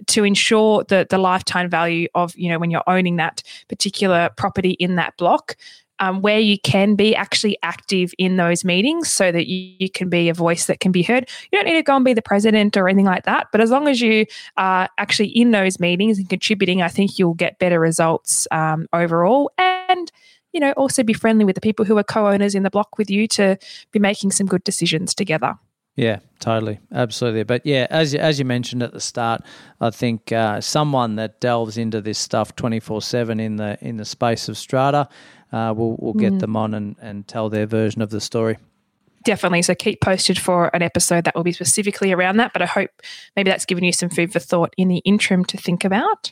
to 0.07 0.23
ensure 0.23 0.83
the 0.85 1.07
the 1.09 1.17
lifetime 1.17 1.69
value 1.69 2.07
of 2.15 2.35
you 2.37 2.49
know 2.49 2.59
when 2.59 2.71
you're 2.71 2.83
owning 2.87 3.17
that 3.17 3.43
particular 3.67 4.29
property 4.35 4.71
in 4.71 4.95
that 4.95 5.15
block 5.17 5.55
um, 5.99 6.21
where 6.21 6.39
you 6.39 6.57
can 6.59 6.95
be 6.95 7.15
actually 7.15 7.57
active 7.61 8.13
in 8.17 8.37
those 8.37 8.63
meetings 8.63 9.11
so 9.11 9.31
that 9.31 9.47
you, 9.47 9.75
you, 9.79 9.89
can 9.89 10.09
be 10.09 10.29
a 10.29 10.33
voice 10.33 10.65
that 10.67 10.79
can 10.79 10.91
be 10.91 11.03
heard. 11.03 11.29
You 11.51 11.57
don't 11.59 11.65
need 11.65 11.73
to 11.73 11.83
go 11.83 11.95
and 11.95 12.05
be 12.05 12.13
the 12.13 12.21
president 12.21 12.77
or 12.77 12.87
anything 12.87 13.05
like 13.05 13.25
that, 13.25 13.47
but 13.51 13.61
as 13.61 13.69
long 13.69 13.87
as 13.87 13.99
you 14.01 14.25
are 14.57 14.87
actually 14.97 15.27
in 15.27 15.51
those 15.51 15.79
meetings 15.79 16.17
and 16.17 16.29
contributing, 16.29 16.81
I 16.81 16.87
think 16.87 17.19
you'll 17.19 17.33
get 17.33 17.59
better 17.59 17.79
results 17.79 18.47
um, 18.51 18.87
overall. 18.93 19.51
And 19.57 20.11
you 20.53 20.59
know, 20.59 20.71
also 20.71 21.03
be 21.03 21.13
friendly 21.13 21.45
with 21.45 21.55
the 21.55 21.61
people 21.61 21.85
who 21.85 21.97
are 21.97 22.03
co-owners 22.03 22.55
in 22.55 22.63
the 22.63 22.71
block 22.71 22.97
with 22.97 23.09
you 23.09 23.27
to 23.27 23.57
be 23.91 23.99
making 23.99 24.31
some 24.31 24.47
good 24.47 24.63
decisions 24.63 25.13
together. 25.13 25.55
Yeah, 25.99 26.19
totally, 26.39 26.79
absolutely. 26.93 27.43
But 27.43 27.65
yeah, 27.65 27.85
as 27.89 28.15
as 28.15 28.39
you 28.39 28.45
mentioned 28.45 28.81
at 28.81 28.93
the 28.93 29.01
start, 29.01 29.41
I 29.81 29.89
think 29.89 30.31
uh, 30.31 30.61
someone 30.61 31.17
that 31.17 31.41
delves 31.41 31.77
into 31.77 31.99
this 31.99 32.17
stuff 32.17 32.55
twenty 32.55 32.79
four 32.79 33.01
seven 33.01 33.37
in 33.37 33.57
the 33.57 33.77
in 33.81 33.97
the 33.97 34.05
space 34.05 34.47
of 34.47 34.57
strata 34.57 35.09
uh, 35.51 35.73
will 35.75 35.97
will 35.97 36.13
get 36.13 36.31
mm. 36.31 36.39
them 36.39 36.55
on 36.55 36.73
and, 36.73 36.95
and 37.01 37.27
tell 37.27 37.49
their 37.49 37.65
version 37.65 38.01
of 38.01 38.11
the 38.11 38.21
story. 38.21 38.57
Definitely. 39.25 39.61
So 39.63 39.75
keep 39.75 39.99
posted 39.99 40.39
for 40.39 40.73
an 40.73 40.81
episode 40.81 41.25
that 41.25 41.35
will 41.35 41.43
be 41.43 41.51
specifically 41.51 42.13
around 42.13 42.37
that. 42.37 42.53
But 42.53 42.61
I 42.61 42.67
hope 42.67 42.91
maybe 43.35 43.49
that's 43.49 43.65
given 43.65 43.83
you 43.83 43.91
some 43.91 44.07
food 44.09 44.31
for 44.31 44.39
thought 44.39 44.73
in 44.77 44.87
the 44.87 44.99
interim 44.99 45.43
to 45.45 45.57
think 45.57 45.83
about. 45.83 46.31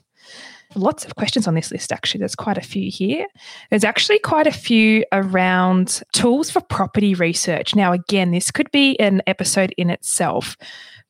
Lots 0.76 1.06
of 1.06 1.16
questions 1.16 1.48
on 1.48 1.56
this 1.56 1.72
list, 1.72 1.92
actually. 1.92 2.20
There's 2.20 2.36
quite 2.36 2.58
a 2.58 2.62
few 2.62 2.92
here. 2.92 3.28
There's 3.70 3.84
actually 3.84 4.20
quite 4.20 4.48
a 4.48 4.52
few 4.52 5.06
around 5.12 6.02
tools 6.14 6.52
for 6.52 6.62
property 6.62 7.16
research. 7.16 7.76
Now, 7.76 7.94
again, 7.94 8.32
this 8.32 8.52
could 8.52 8.70
be 8.72 9.00
an 9.00 9.22
episode 9.28 9.74
in 9.78 9.90
itself, 9.90 10.58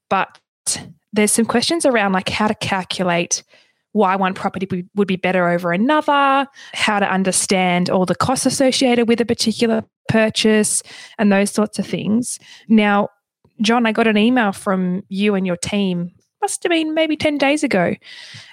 but 0.10 0.40
there's 1.14 1.32
some 1.32 1.46
questions 1.46 1.86
around 1.86 2.14
like 2.14 2.30
how 2.30 2.48
to 2.48 2.56
calculate 2.56 3.44
why 3.94 4.16
one 4.16 4.34
property 4.34 4.86
would 4.96 5.08
be 5.08 5.16
better 5.16 5.50
over 5.50 5.72
another, 5.72 6.48
how 6.74 7.00
to 7.00 7.12
understand 7.12 7.90
all 7.90 8.06
the 8.06 8.16
costs 8.16 8.46
associated 8.46 9.08
with 9.08 9.20
a 9.20 9.26
particular 9.26 9.84
purchase, 10.08 10.84
and 11.18 11.32
those 11.32 11.52
sorts 11.52 11.80
of 11.80 11.88
things. 11.88 12.38
Now, 12.70 13.10
John, 13.62 13.88
I 13.88 13.92
got 13.92 14.08
an 14.08 14.18
email 14.18 14.52
from 14.52 15.04
you 15.10 15.34
and 15.34 15.48
your 15.48 15.58
team 15.58 16.12
must 16.42 16.64
have 16.64 16.70
been 16.70 16.94
maybe 16.94 17.16
10 17.16 17.38
days 17.38 17.64
ago 17.64 17.96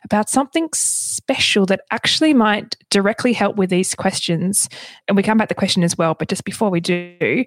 about 0.05 0.31
something 0.31 0.69
special 0.73 1.67
that 1.67 1.83
actually 1.91 2.35
might 2.35 2.77
directly 2.91 3.33
help 3.33 3.57
with 3.57 3.71
these 3.71 3.95
questions. 3.95 4.69
And 5.09 5.17
we 5.17 5.23
come 5.23 5.39
back 5.39 5.49
to 5.49 5.55
the 5.55 5.59
question 5.59 5.83
as 5.83 5.97
well. 5.97 6.15
But 6.15 6.29
just 6.29 6.45
before 6.45 6.71
we 6.71 6.81
do, 6.81 7.45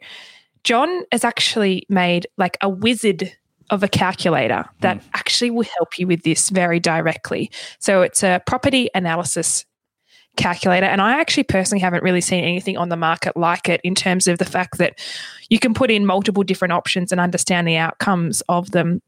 John 0.64 1.04
has 1.12 1.24
actually 1.24 1.86
made 1.90 2.28
like 2.38 2.58
a 2.62 2.70
wizard 2.70 3.32
of 3.70 3.84
a 3.84 3.88
calculator 3.88 4.66
that 4.80 4.98
mm. 4.98 5.04
actually 5.14 5.52
will 5.52 5.66
help 5.78 6.00
you 6.00 6.08
with 6.08 6.24
this 6.24 6.50
very 6.50 6.80
directly. 6.80 7.52
So 7.80 8.02
it's 8.02 8.24
a 8.24 8.42
property 8.46 8.90
analysis 8.96 9.66
calculator. 10.38 10.86
And 10.86 11.02
I 11.02 11.20
actually 11.20 11.44
personally 11.44 11.82
haven't 11.82 12.04
really 12.04 12.22
seen 12.22 12.44
anything 12.44 12.78
on 12.78 12.90
the 12.90 12.96
market 12.96 13.36
like 13.36 13.68
it 13.68 13.82
in 13.84 13.96
terms 13.96 14.28
of 14.28 14.38
the 14.38 14.46
fact 14.46 14.78
that 14.78 15.00
you 15.50 15.60
can 15.60 15.74
put 15.74 15.92
in 15.92 16.06
multiple 16.06 16.44
different 16.44 16.72
options 16.72 17.12
and 17.12 17.20
understand 17.20 17.68
the 17.68 17.78
outcomes 17.78 18.42
of 18.48 18.72
them 18.72 19.02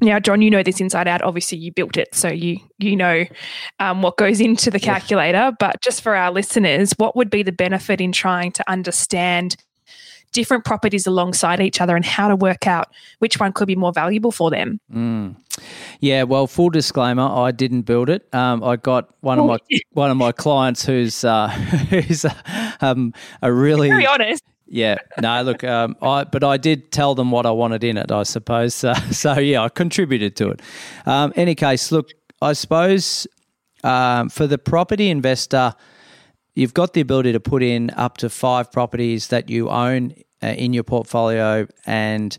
now, 0.00 0.18
John, 0.18 0.42
you 0.42 0.50
know 0.50 0.62
this 0.62 0.80
inside 0.80 1.08
out. 1.08 1.22
Obviously, 1.22 1.58
you 1.58 1.72
built 1.72 1.96
it, 1.96 2.14
so 2.14 2.28
you 2.28 2.58
you 2.78 2.96
know 2.96 3.24
um, 3.78 4.02
what 4.02 4.16
goes 4.16 4.40
into 4.40 4.70
the 4.70 4.80
calculator. 4.80 5.38
Yeah. 5.38 5.50
But 5.58 5.80
just 5.80 6.02
for 6.02 6.14
our 6.14 6.32
listeners, 6.32 6.92
what 6.96 7.16
would 7.16 7.30
be 7.30 7.42
the 7.42 7.52
benefit 7.52 8.00
in 8.00 8.12
trying 8.12 8.52
to 8.52 8.70
understand 8.70 9.56
different 10.32 10.64
properties 10.64 11.06
alongside 11.06 11.60
each 11.60 11.80
other 11.80 11.94
and 11.94 12.04
how 12.04 12.26
to 12.26 12.34
work 12.34 12.66
out 12.66 12.88
which 13.20 13.38
one 13.38 13.52
could 13.52 13.68
be 13.68 13.76
more 13.76 13.92
valuable 13.92 14.32
for 14.32 14.50
them? 14.50 14.80
Mm. 14.92 15.36
Yeah, 16.00 16.24
well, 16.24 16.48
full 16.48 16.70
disclaimer, 16.70 17.22
I 17.22 17.52
didn't 17.52 17.82
build 17.82 18.10
it. 18.10 18.26
Um, 18.34 18.64
I 18.64 18.76
got 18.76 19.14
one 19.20 19.38
of 19.38 19.46
my 19.46 19.58
one 19.92 20.10
of 20.10 20.16
my 20.16 20.32
clients 20.32 20.84
who's 20.84 21.24
uh, 21.24 21.48
who's 21.90 22.26
um, 22.80 23.14
a 23.40 23.52
really 23.52 23.88
very 23.88 24.06
honest 24.06 24.42
yeah, 24.66 24.96
no, 25.20 25.42
look, 25.42 25.62
um, 25.62 25.96
I 26.00 26.24
but 26.24 26.42
I 26.42 26.56
did 26.56 26.90
tell 26.90 27.14
them 27.14 27.30
what 27.30 27.46
I 27.46 27.50
wanted 27.50 27.84
in 27.84 27.96
it, 27.96 28.10
I 28.10 28.22
suppose. 28.22 28.84
Uh, 28.94 28.94
so 29.10 29.38
yeah, 29.38 29.62
I 29.62 29.68
contributed 29.68 30.36
to 30.36 30.50
it. 30.50 30.60
Um, 31.06 31.32
any 31.36 31.54
case, 31.54 31.90
look, 31.90 32.10
I 32.42 32.52
suppose 32.52 33.26
um, 33.82 34.28
for 34.28 34.46
the 34.46 34.58
property 34.58 35.10
investor, 35.10 35.74
you've 36.54 36.74
got 36.74 36.92
the 36.92 37.00
ability 37.00 37.32
to 37.32 37.40
put 37.40 37.62
in 37.62 37.90
up 37.90 38.18
to 38.18 38.28
five 38.28 38.70
properties 38.72 39.28
that 39.28 39.48
you 39.48 39.70
own 39.70 40.14
uh, 40.42 40.48
in 40.48 40.72
your 40.72 40.84
portfolio, 40.84 41.66
and 41.86 42.36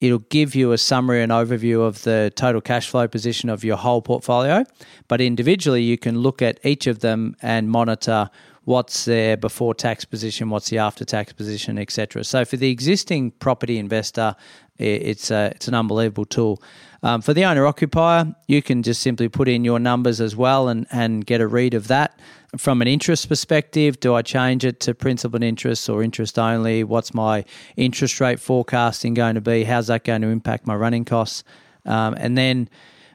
it'll 0.00 0.18
give 0.18 0.54
you 0.54 0.72
a 0.72 0.78
summary 0.78 1.22
and 1.22 1.32
overview 1.32 1.80
of 1.80 2.02
the 2.02 2.32
total 2.36 2.60
cash 2.60 2.88
flow 2.88 3.08
position 3.08 3.48
of 3.48 3.64
your 3.64 3.76
whole 3.76 4.02
portfolio. 4.02 4.64
But 5.08 5.20
individually, 5.20 5.82
you 5.82 5.96
can 5.96 6.18
look 6.18 6.42
at 6.42 6.60
each 6.64 6.86
of 6.86 7.00
them 7.00 7.36
and 7.40 7.70
monitor 7.70 8.28
what's 8.64 9.04
their 9.04 9.36
before 9.36 9.74
tax 9.74 10.04
position, 10.04 10.50
what's 10.50 10.70
the 10.70 10.78
after 10.78 11.04
tax 11.04 11.32
position, 11.32 11.78
etc. 11.78 12.24
So 12.24 12.44
for 12.44 12.56
the 12.56 12.70
existing 12.70 13.32
property 13.32 13.78
investor, 13.78 14.34
it's 14.76 15.30
a, 15.30 15.52
it's 15.54 15.68
an 15.68 15.74
unbelievable 15.74 16.24
tool. 16.24 16.62
Um, 17.02 17.20
for 17.20 17.34
the 17.34 17.44
owner 17.44 17.66
occupier, 17.66 18.34
you 18.48 18.62
can 18.62 18.82
just 18.82 19.02
simply 19.02 19.28
put 19.28 19.46
in 19.46 19.64
your 19.64 19.78
numbers 19.78 20.20
as 20.20 20.34
well 20.34 20.68
and, 20.68 20.86
and 20.90 21.24
get 21.24 21.40
a 21.40 21.46
read 21.46 21.74
of 21.74 21.88
that. 21.88 22.18
From 22.56 22.80
an 22.80 22.88
interest 22.88 23.28
perspective, 23.28 24.00
do 24.00 24.14
I 24.14 24.22
change 24.22 24.64
it 24.64 24.80
to 24.80 24.94
principal 24.94 25.36
and 25.36 25.44
interest 25.44 25.88
or 25.88 26.02
interest 26.02 26.38
only? 26.38 26.82
What's 26.82 27.12
my 27.12 27.44
interest 27.76 28.20
rate 28.20 28.40
forecasting 28.40 29.14
going 29.14 29.34
to 29.34 29.40
be? 29.40 29.64
How's 29.64 29.88
that 29.88 30.04
going 30.04 30.22
to 30.22 30.28
impact 30.28 30.66
my 30.66 30.74
running 30.74 31.04
costs? 31.04 31.44
Um, 31.84 32.14
and 32.16 32.38
then 32.38 32.68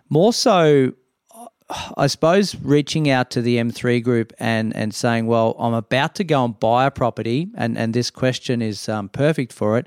more 0.09 0.33
so, 0.33 0.93
I 1.69 2.07
suppose 2.07 2.55
reaching 2.55 3.09
out 3.09 3.29
to 3.31 3.41
the 3.41 3.57
M3 3.57 4.03
group 4.03 4.33
and, 4.39 4.75
and 4.75 4.93
saying, 4.93 5.27
well, 5.27 5.55
I'm 5.59 5.73
about 5.73 6.15
to 6.15 6.23
go 6.23 6.43
and 6.43 6.59
buy 6.59 6.85
a 6.85 6.91
property, 6.91 7.49
and, 7.55 7.77
and 7.77 7.93
this 7.93 8.09
question 8.09 8.61
is 8.61 8.89
um, 8.89 9.09
perfect 9.09 9.53
for 9.53 9.77
it. 9.77 9.85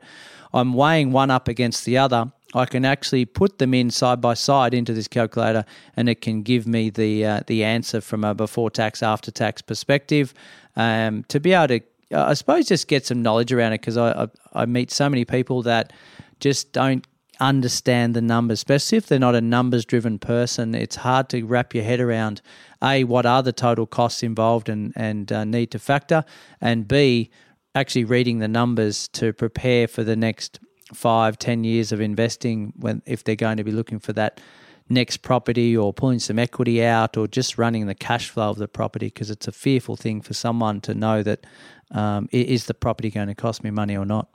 I'm 0.55 0.75
weighing 0.75 1.11
one 1.11 1.31
up 1.31 1.49
against 1.49 1.85
the 1.85 1.99
other. 1.99 2.31
I 2.55 2.67
can 2.67 2.85
actually 2.85 3.25
put 3.25 3.59
them 3.59 3.75
in 3.75 3.91
side 3.91 4.21
by 4.21 4.35
side 4.35 4.75
into 4.75 4.93
this 4.93 5.09
calculator, 5.09 5.65
and 5.97 6.09
it 6.09 6.21
can 6.21 6.43
give 6.43 6.67
me 6.67 6.91
the 6.91 7.25
uh, 7.25 7.41
the 7.47 7.65
answer 7.65 8.01
from 8.03 8.25
a 8.25 8.35
before 8.35 8.71
tax, 8.71 9.03
after 9.03 9.31
tax 9.31 9.63
perspective. 9.63 10.35
Um, 10.77 11.25
to 11.29 11.41
be 11.41 11.55
able 11.55 11.69
to, 11.69 11.81
I 12.15 12.35
suppose, 12.35 12.67
just 12.67 12.89
get 12.89 13.07
some 13.07 13.23
knowledge 13.23 13.53
around 13.53 13.73
it 13.73 13.81
because 13.81 13.97
I, 13.97 14.25
I 14.25 14.29
I 14.53 14.67
meet 14.67 14.91
so 14.91 15.09
many 15.09 15.25
people 15.25 15.63
that 15.63 15.95
just 16.41 16.73
don't 16.73 17.07
understand 17.49 18.15
the 18.15 18.23
numbers, 18.23 18.61
especially 18.61 18.99
if 18.99 19.07
they're 19.07 19.19
not 19.19 19.35
a 19.35 19.41
numbers 19.41 19.85
driven 19.85 20.19
person. 20.19 20.75
It's 20.75 20.97
hard 20.97 21.29
to 21.31 21.43
wrap 21.45 21.75
your 21.75 21.85
head 21.85 22.01
around 22.01 22.41
A, 22.83 23.05
what 23.05 23.27
are 23.27 23.43
the 23.43 23.53
total 23.53 23.87
costs 23.87 24.23
involved 24.23 24.69
and, 24.69 24.93
and 24.97 25.31
uh, 25.33 25.45
need 25.45 25.71
to 25.73 25.79
factor, 25.79 26.25
and 26.61 26.87
B, 26.87 27.31
actually 27.75 28.05
reading 28.05 28.39
the 28.39 28.49
numbers 28.49 29.09
to 29.09 29.33
prepare 29.33 29.89
for 29.89 30.05
the 30.05 30.17
next 30.17 30.61
five, 30.95 31.39
ten 31.39 31.65
years 31.65 31.91
of 31.91 32.01
investing 32.01 32.73
when 32.77 33.03
if 33.07 33.25
they're 33.25 33.35
going 33.35 33.57
to 33.57 33.65
be 33.65 33.73
looking 33.73 33.99
for 33.99 34.13
that 34.13 34.41
next 34.89 35.19
property 35.19 35.77
or 35.77 35.93
pulling 35.93 36.19
some 36.19 36.39
equity 36.39 36.85
out 36.85 37.17
or 37.17 37.27
just 37.27 37.57
running 37.57 37.87
the 37.87 37.95
cash 37.95 38.29
flow 38.29 38.51
of 38.51 38.59
the 38.59 38.69
property 38.69 39.07
because 39.07 39.31
it's 39.31 39.49
a 39.49 39.53
fearful 39.53 39.97
thing 39.97 40.21
for 40.21 40.35
someone 40.35 40.81
to 40.83 40.95
know 40.95 41.23
that 41.23 41.47
um, 41.93 42.29
is 42.31 42.67
the 42.67 42.75
property 42.75 43.11
going 43.11 43.29
to 43.29 43.35
cost 43.35 43.65
me 43.65 43.71
money 43.71 43.97
or 43.97 44.05
not. 44.05 44.29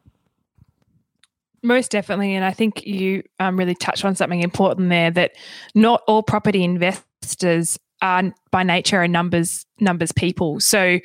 Most 1.64 1.92
definitely. 1.92 2.36
And 2.36 2.46
I 2.46 2.52
think 2.52 2.86
you 2.86 3.24
um, 3.40 3.58
really 3.58 3.76
touched 3.76 4.06
on 4.06 4.16
something 4.16 4.42
important 4.42 4.90
there 4.90 5.12
that 5.12 5.34
not 5.74 6.04
all 6.08 6.24
property 6.24 6.64
investors 6.64 7.78
are 8.02 8.32
by 8.52 8.64
nature 8.64 9.02
are 9.02 9.08
numbers 9.08 9.66
numbers 9.80 10.12
people. 10.12 10.60
So 10.60 11.00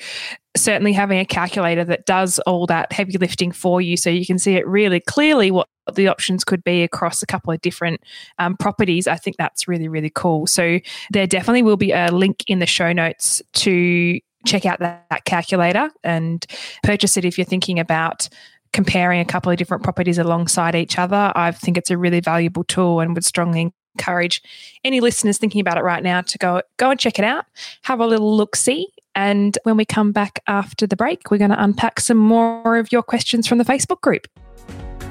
certainly 0.56 0.92
having 0.92 1.18
a 1.18 1.24
calculator 1.24 1.84
that 1.84 2.04
does 2.04 2.38
all 2.40 2.66
that 2.66 2.92
heavy 2.92 3.16
lifting 3.16 3.52
for 3.52 3.80
you 3.80 3.96
so 3.96 4.10
you 4.10 4.26
can 4.26 4.38
see 4.38 4.54
it 4.54 4.66
really 4.66 5.00
clearly 5.00 5.50
what 5.50 5.68
the 5.94 6.06
options 6.06 6.44
could 6.44 6.62
be 6.62 6.82
across 6.82 7.22
a 7.22 7.26
couple 7.26 7.52
of 7.52 7.60
different 7.62 8.02
um, 8.38 8.56
properties 8.58 9.06
i 9.06 9.16
think 9.16 9.36
that's 9.36 9.66
really 9.66 9.88
really 9.88 10.10
cool 10.10 10.46
so 10.46 10.78
there 11.10 11.26
definitely 11.26 11.62
will 11.62 11.78
be 11.78 11.92
a 11.92 12.08
link 12.12 12.44
in 12.48 12.58
the 12.58 12.66
show 12.66 12.92
notes 12.92 13.40
to 13.54 14.20
check 14.44 14.66
out 14.66 14.78
that, 14.80 15.06
that 15.08 15.24
calculator 15.24 15.90
and 16.04 16.46
purchase 16.82 17.16
it 17.16 17.24
if 17.24 17.38
you're 17.38 17.44
thinking 17.44 17.78
about 17.78 18.28
comparing 18.72 19.20
a 19.20 19.24
couple 19.24 19.52
of 19.52 19.58
different 19.58 19.82
properties 19.82 20.18
alongside 20.18 20.74
each 20.74 20.98
other. 20.98 21.32
I 21.34 21.52
think 21.52 21.76
it's 21.76 21.90
a 21.90 21.98
really 21.98 22.20
valuable 22.20 22.64
tool 22.64 23.00
and 23.00 23.14
would 23.14 23.24
strongly 23.24 23.72
encourage 23.94 24.42
any 24.84 25.00
listeners 25.00 25.38
thinking 25.38 25.60
about 25.60 25.76
it 25.76 25.82
right 25.82 26.02
now 26.02 26.22
to 26.22 26.38
go 26.38 26.62
go 26.78 26.90
and 26.90 26.98
check 26.98 27.18
it 27.18 27.24
out, 27.24 27.44
have 27.82 28.00
a 28.00 28.06
little 28.06 28.34
look 28.36 28.56
see. 28.56 28.88
And 29.14 29.58
when 29.64 29.76
we 29.76 29.84
come 29.84 30.12
back 30.12 30.38
after 30.46 30.86
the 30.86 30.96
break, 30.96 31.30
we're 31.30 31.38
going 31.38 31.50
to 31.50 31.62
unpack 31.62 32.00
some 32.00 32.16
more 32.16 32.78
of 32.78 32.90
your 32.90 33.02
questions 33.02 33.46
from 33.46 33.58
the 33.58 33.64
Facebook 33.64 34.00
group. 34.00 34.26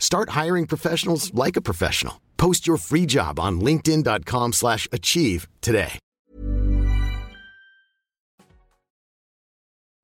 Start 0.00 0.30
hiring 0.30 0.66
professionals 0.66 1.32
like 1.32 1.56
a 1.56 1.60
professional. 1.62 2.20
Post 2.36 2.66
your 2.66 2.78
free 2.78 3.06
job 3.06 3.38
on 3.38 3.60
linkedin.com 3.60 4.54
slash 4.54 4.88
achieve 4.90 5.46
today. 5.60 6.00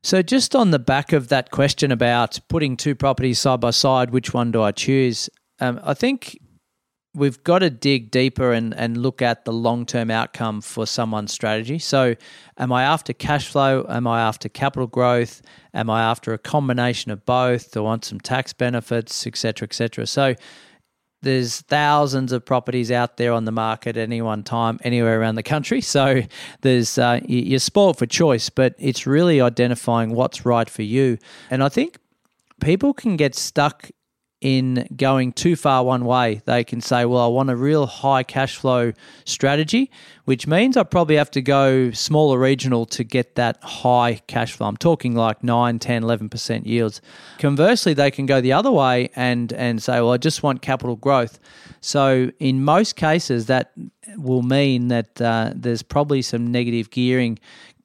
So, 0.04 0.22
just 0.22 0.54
on 0.54 0.70
the 0.70 0.78
back 0.78 1.12
of 1.12 1.26
that 1.28 1.50
question 1.50 1.90
about 1.90 2.38
putting 2.48 2.76
two 2.76 2.94
properties 2.94 3.40
side 3.40 3.58
by 3.58 3.70
side, 3.70 4.10
which 4.10 4.32
one 4.32 4.52
do 4.52 4.62
I 4.62 4.70
choose? 4.70 5.28
Um, 5.58 5.80
I 5.82 5.94
think 5.94 6.38
we've 7.16 7.42
got 7.42 7.60
to 7.60 7.70
dig 7.70 8.10
deeper 8.10 8.52
and, 8.52 8.74
and 8.74 8.98
look 8.98 9.22
at 9.22 9.44
the 9.44 9.52
long 9.52 9.86
term 9.86 10.10
outcome 10.10 10.60
for 10.60 10.86
someone's 10.86 11.32
strategy. 11.32 11.78
So, 11.78 12.14
am 12.58 12.72
I 12.72 12.84
after 12.84 13.12
cash 13.12 13.48
flow? 13.48 13.86
Am 13.88 14.06
I 14.06 14.20
after 14.20 14.48
capital 14.48 14.86
growth? 14.86 15.42
Am 15.74 15.90
I 15.90 16.02
after 16.02 16.32
a 16.32 16.38
combination 16.38 17.10
of 17.10 17.24
both? 17.24 17.72
Do 17.72 17.80
I 17.80 17.82
want 17.82 18.04
some 18.04 18.20
tax 18.20 18.52
benefits, 18.52 19.26
etc., 19.26 19.66
etc.? 19.66 20.06
So, 20.06 20.34
there's 21.22 21.62
thousands 21.62 22.30
of 22.30 22.44
properties 22.44 22.92
out 22.92 23.16
there 23.16 23.32
on 23.32 23.46
the 23.46 23.52
market 23.52 23.96
at 23.96 24.02
any 24.02 24.22
one 24.22 24.44
time, 24.44 24.78
anywhere 24.84 25.20
around 25.20 25.34
the 25.34 25.42
country. 25.42 25.80
So 25.80 26.22
there's 26.60 26.98
uh, 26.98 27.20
you're 27.26 27.58
spoiled 27.58 27.98
for 27.98 28.06
choice, 28.06 28.48
but 28.50 28.74
it's 28.78 29.06
really 29.06 29.40
identifying 29.40 30.10
what's 30.10 30.44
right 30.44 30.68
for 30.68 30.82
you. 30.82 31.18
And 31.50 31.64
I 31.64 31.68
think 31.68 31.98
people 32.60 32.94
can 32.94 33.16
get 33.16 33.34
stuck 33.34 33.90
in 34.46 34.86
going 34.96 35.32
too 35.32 35.56
far 35.56 35.82
one 35.82 36.04
way. 36.04 36.40
They 36.44 36.62
can 36.62 36.80
say, 36.80 37.04
well, 37.04 37.24
I 37.24 37.26
want 37.26 37.50
a 37.50 37.56
real 37.56 37.84
high 37.86 38.22
cash 38.22 38.54
flow 38.54 38.92
strategy, 39.24 39.90
which 40.24 40.46
means 40.46 40.76
I 40.76 40.84
probably 40.84 41.16
have 41.16 41.32
to 41.32 41.42
go 41.42 41.90
smaller 41.90 42.38
regional 42.38 42.86
to 42.86 43.02
get 43.02 43.34
that 43.34 43.58
high 43.64 44.22
cash 44.28 44.52
flow. 44.52 44.68
I'm 44.68 44.76
talking 44.76 45.16
like 45.16 45.42
9, 45.42 45.80
10, 45.80 46.02
11% 46.04 46.64
yields. 46.64 47.00
Conversely, 47.40 47.92
they 47.92 48.12
can 48.12 48.24
go 48.24 48.40
the 48.40 48.52
other 48.52 48.70
way 48.70 49.10
and, 49.16 49.52
and 49.52 49.82
say, 49.82 49.94
well, 49.94 50.12
I 50.12 50.16
just 50.16 50.44
want 50.44 50.62
capital 50.62 50.94
growth. 50.94 51.40
So 51.80 52.30
in 52.38 52.62
most 52.62 52.94
cases, 52.94 53.46
that 53.46 53.72
will 54.16 54.42
mean 54.42 54.86
that 54.88 55.20
uh, 55.20 55.54
there's 55.56 55.82
probably 55.82 56.22
some 56.22 56.52
negative 56.52 56.90
gearing 56.90 57.40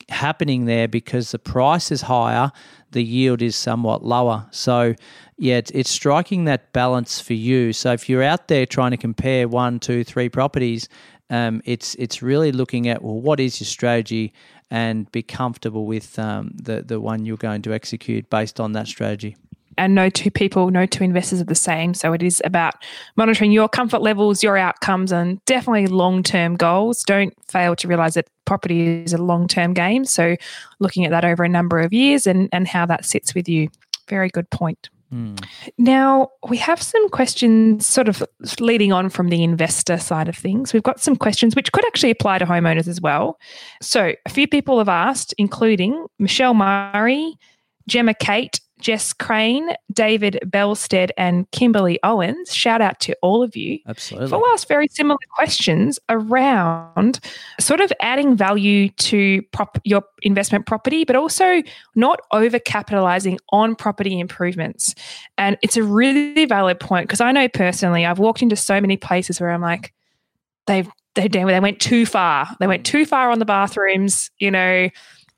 happening 0.10 0.66
there 0.66 0.88
because 0.88 1.32
the 1.32 1.40
price 1.40 1.92
is 1.92 2.02
higher, 2.04 2.52
the 2.92 3.04
yield 3.04 3.42
is 3.42 3.56
somewhat 3.56 4.04
lower. 4.04 4.48
So 4.52 4.96
yeah, 5.38 5.58
it's, 5.58 5.72
it's 5.72 5.90
striking 5.90 6.46
that 6.46 6.72
balance 6.74 7.20
for 7.20 7.34
you. 7.34 7.74
So 7.74 7.94
if 7.94 8.08
you're 8.10 8.24
out 8.24 8.48
there 8.48 8.66
trying 8.66 8.92
to 8.92 8.98
compare 8.98 9.48
one, 9.48 9.80
two, 9.80 10.04
three 10.04 10.30
properties, 10.30 10.88
um, 11.30 11.62
it's 11.66 11.96
it's 11.96 12.22
really 12.22 12.52
looking 12.52 12.90
at 12.90 13.02
well, 13.02 13.20
what 13.20 13.40
is 13.40 13.60
your 13.62 13.66
strategy, 13.66 14.34
and 14.70 15.12
be 15.12 15.24
comfortable 15.24 15.86
with 15.86 16.20
um, 16.20 16.52
the 16.54 16.82
the 16.82 17.00
one 17.00 17.26
you're 17.26 17.38
going 17.38 17.62
to 17.64 17.74
execute 17.74 18.30
based 18.30 18.60
on 18.60 18.74
that 18.74 18.88
strategy. 18.88 19.38
And 19.78 19.96
no 19.96 20.10
two 20.10 20.30
people, 20.30 20.70
no 20.70 20.86
two 20.86 21.04
investors 21.04 21.42
are 21.42 21.46
the 21.46 21.56
same. 21.56 21.94
So 21.94 22.14
it 22.14 22.22
is 22.22 22.42
about 22.46 22.76
monitoring 23.16 23.52
your 23.52 23.70
comfort 23.70 24.02
levels, 24.02 24.44
your 24.44 24.58
outcomes, 24.58 25.12
and 25.12 25.44
definitely 25.46 25.88
long 25.88 26.24
term 26.24 26.56
goals. 26.56 27.04
Don't 27.04 27.34
fail 27.48 27.76
to 27.78 27.88
realize 27.88 28.16
that 28.16 28.28
property 28.46 29.04
is 29.04 29.14
a 29.14 29.18
long 29.18 29.48
term 29.48 29.74
game. 29.74 30.06
So 30.06 30.36
looking 30.80 31.06
at 31.06 31.12
that 31.12 31.26
over 31.26 31.44
a 31.44 31.50
number 31.50 31.80
of 31.80 31.94
years 31.94 32.28
and, 32.28 32.50
and 32.52 32.68
how 32.68 32.86
that 32.88 33.06
sits 33.06 33.34
with 33.34 33.48
you. 33.48 33.70
Very 34.08 34.30
good 34.30 34.50
point. 34.50 34.90
Mm. 35.14 35.44
Now, 35.78 36.30
we 36.48 36.58
have 36.58 36.82
some 36.82 37.10
questions 37.10 37.86
sort 37.86 38.08
of 38.08 38.24
leading 38.60 38.94
on 38.94 39.10
from 39.10 39.30
the 39.30 39.44
investor 39.44 39.98
side 39.98 40.30
of 40.30 40.38
things. 40.38 40.74
We've 40.74 40.84
got 40.84 41.02
some 41.02 41.18
questions 41.18 41.56
which 41.56 41.72
could 41.72 41.86
actually 41.86 42.12
apply 42.12 42.38
to 42.38 42.46
homeowners 42.46 42.88
as 42.88 43.02
well. 43.02 43.38
So, 43.82 44.14
a 44.26 44.30
few 44.30 44.48
people 44.48 44.78
have 44.78 44.90
asked, 44.90 45.34
including 45.38 46.06
Michelle 46.18 46.54
Murray, 46.54 47.36
Gemma 47.88 48.14
Kate, 48.14 48.60
Jess 48.82 49.14
Crane, 49.14 49.70
David 49.94 50.40
Belstead, 50.46 51.12
and 51.18 51.50
Kimberly 51.52 52.00
Owens. 52.04 52.54
Shout 52.54 52.82
out 52.82 53.00
to 53.02 53.16
all 53.22 53.44
of 53.44 53.56
you. 53.56 53.80
Absolutely. 53.88 54.30
For 54.30 54.42
asked 54.52 54.68
very 54.68 54.88
similar 54.90 55.18
questions 55.34 56.00
around 56.10 57.20
sort 57.60 57.80
of 57.80 57.92
adding 58.02 58.36
value 58.36 58.90
to 58.90 59.42
prop, 59.54 59.80
your 59.84 60.04
investment 60.24 60.66
property, 60.66 61.06
but 61.06 61.16
also 61.16 61.62
not 61.96 62.20
over 62.32 62.60
capitalizing 62.60 63.40
on 63.52 63.76
property 63.76 64.20
improvements. 64.20 64.96
And 65.38 65.58
it's 65.62 65.78
a 65.78 65.84
really 65.84 66.46
valid 66.46 66.80
point 66.80 67.08
because 67.08 67.22
I 67.22 67.32
know 67.32 67.48
personally, 67.48 68.06
I've 68.06 68.20
walked 68.20 68.42
into 68.42 68.56
so 68.56 68.82
many 68.82 68.98
places 68.98 69.40
where 69.40 69.52
I'm 69.52 69.62
like, 69.62 69.94
they've 70.68 70.90
they, 71.16 71.28
they 71.28 71.44
went 71.60 71.80
too 71.82 72.06
far. 72.06 72.48
They 72.60 72.68
went 72.68 72.86
too 72.86 73.06
far 73.06 73.32
on 73.32 73.40
the 73.40 73.46
bathrooms. 73.46 74.32
You 74.40 74.52
know, 74.52 74.90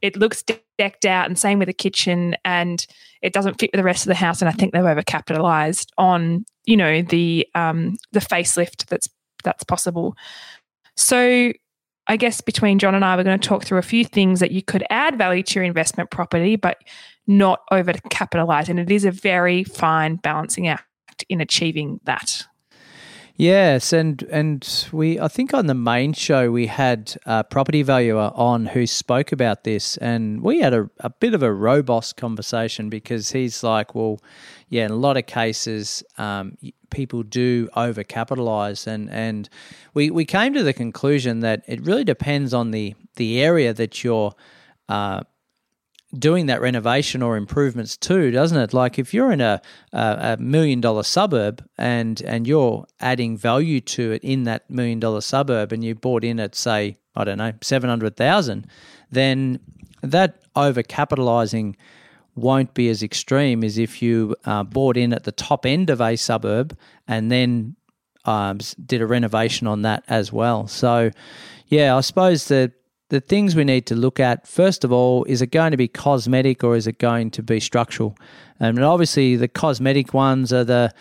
it 0.03 0.17
looks 0.17 0.43
decked 0.77 1.05
out, 1.05 1.25
and 1.25 1.39
same 1.39 1.57
with 1.57 1.67
the 1.67 1.73
kitchen, 1.73 2.35
and 2.43 2.85
it 3.21 3.31
doesn't 3.31 3.57
fit 3.57 3.71
with 3.71 3.79
the 3.79 3.85
rest 3.85 4.03
of 4.03 4.09
the 4.09 4.15
house. 4.15 4.41
And 4.41 4.49
I 4.49 4.51
think 4.51 4.73
they've 4.73 4.83
overcapitalized 4.83 5.87
on 5.97 6.45
you 6.65 6.77
know 6.77 7.01
the 7.01 7.47
um, 7.55 7.95
the 8.11 8.19
facelift 8.19 8.85
that's 8.87 9.07
that's 9.43 9.63
possible. 9.63 10.15
So 10.95 11.53
I 12.07 12.17
guess 12.17 12.41
between 12.41 12.79
John 12.79 12.95
and 12.95 13.05
I, 13.05 13.15
we're 13.15 13.23
going 13.23 13.39
to 13.39 13.47
talk 13.47 13.63
through 13.63 13.79
a 13.79 13.83
few 13.83 14.03
things 14.03 14.41
that 14.41 14.51
you 14.51 14.61
could 14.61 14.83
add 14.89 15.17
value 15.17 15.41
to 15.41 15.59
your 15.59 15.63
investment 15.63 16.11
property, 16.11 16.57
but 16.57 16.77
not 17.25 17.61
over 17.71 17.93
capitalize. 18.09 18.67
And 18.67 18.79
it 18.79 18.91
is 18.91 19.05
a 19.05 19.11
very 19.11 19.63
fine 19.63 20.17
balancing 20.17 20.67
act 20.67 20.85
in 21.29 21.39
achieving 21.39 22.01
that. 22.03 22.45
Yes, 23.35 23.93
and 23.93 24.21
and 24.23 24.87
we 24.91 25.19
I 25.19 25.27
think 25.27 25.55
on 25.55 25.65
the 25.65 25.73
main 25.73 26.13
show 26.13 26.51
we 26.51 26.67
had 26.67 27.15
a 27.25 27.43
property 27.43 27.81
valuer 27.81 28.31
on 28.35 28.67
who 28.67 28.85
spoke 28.85 29.31
about 29.31 29.63
this, 29.63 29.97
and 29.97 30.41
we 30.43 30.59
had 30.59 30.73
a, 30.75 30.87
a 30.99 31.09
bit 31.09 31.33
of 31.33 31.41
a 31.41 31.51
robust 31.51 32.15
conversation 32.15 32.89
because 32.89 33.31
he's 33.31 33.63
like, 33.63 33.95
well, 33.95 34.19
yeah, 34.69 34.85
in 34.85 34.91
a 34.91 34.95
lot 34.95 35.17
of 35.17 35.25
cases, 35.25 36.03
um, 36.19 36.59
people 36.91 37.23
do 37.23 37.69
overcapitalize, 37.75 38.85
and 38.85 39.09
and 39.09 39.49
we 39.95 40.11
we 40.11 40.25
came 40.25 40.53
to 40.53 40.61
the 40.61 40.73
conclusion 40.73 41.39
that 41.39 41.63
it 41.67 41.81
really 41.81 42.03
depends 42.03 42.53
on 42.53 42.69
the 42.69 42.93
the 43.15 43.41
area 43.41 43.73
that 43.73 44.03
you're. 44.03 44.33
Uh, 44.89 45.21
doing 46.17 46.45
that 46.45 46.61
renovation 46.61 47.21
or 47.21 47.35
improvements 47.35 47.97
too, 47.97 48.31
doesn't 48.31 48.57
it? 48.57 48.73
Like 48.73 48.99
if 48.99 49.13
you're 49.13 49.31
in 49.31 49.41
a, 49.41 49.61
a, 49.91 50.37
million 50.37 50.81
dollar 50.81 51.03
suburb 51.03 51.63
and 51.77 52.21
and 52.21 52.47
you're 52.47 52.85
adding 52.99 53.37
value 53.37 53.81
to 53.81 54.11
it 54.13 54.23
in 54.23 54.43
that 54.43 54.69
million 54.69 54.99
dollar 54.99 55.21
suburb, 55.21 55.71
and 55.71 55.83
you 55.83 55.95
bought 55.95 56.23
in 56.23 56.39
at 56.39 56.55
say 56.55 56.97
I 57.15 57.23
don't 57.23 57.37
know 57.37 57.53
seven 57.61 57.89
hundred 57.89 58.15
thousand, 58.15 58.67
then 59.11 59.59
that 60.01 60.41
over 60.55 60.83
capitalizing 60.83 61.75
won't 62.35 62.73
be 62.73 62.89
as 62.89 63.03
extreme 63.03 63.63
as 63.63 63.77
if 63.77 64.01
you 64.01 64.35
uh, 64.45 64.63
bought 64.63 64.97
in 64.97 65.13
at 65.13 65.23
the 65.23 65.31
top 65.31 65.65
end 65.65 65.89
of 65.89 66.01
a 66.01 66.15
suburb 66.15 66.77
and 67.07 67.31
then 67.31 67.75
um, 68.25 68.59
did 68.85 69.01
a 69.01 69.07
renovation 69.07 69.67
on 69.67 69.83
that 69.83 70.03
as 70.07 70.31
well. 70.31 70.67
So, 70.67 71.11
yeah, 71.67 71.95
I 71.95 72.01
suppose 72.01 72.47
that 72.47 72.71
the 73.13 73.21
things 73.21 73.55
we 73.55 73.63
need 73.63 73.85
to 73.85 73.95
look 73.95 74.19
at 74.19 74.47
first 74.47 74.83
of 74.83 74.91
all 74.91 75.23
is 75.25 75.39
it 75.39 75.51
going 75.51 75.69
to 75.69 75.77
be 75.77 75.87
cosmetic 75.87 76.63
or 76.63 76.75
is 76.75 76.87
it 76.87 76.97
going 76.97 77.29
to 77.29 77.43
be 77.43 77.59
structural 77.59 78.17
and 78.59 78.83
obviously 78.83 79.35
the 79.35 79.47
cosmetic 79.47 80.15
ones 80.15 80.51
are 80.51 80.63
the 80.63 80.91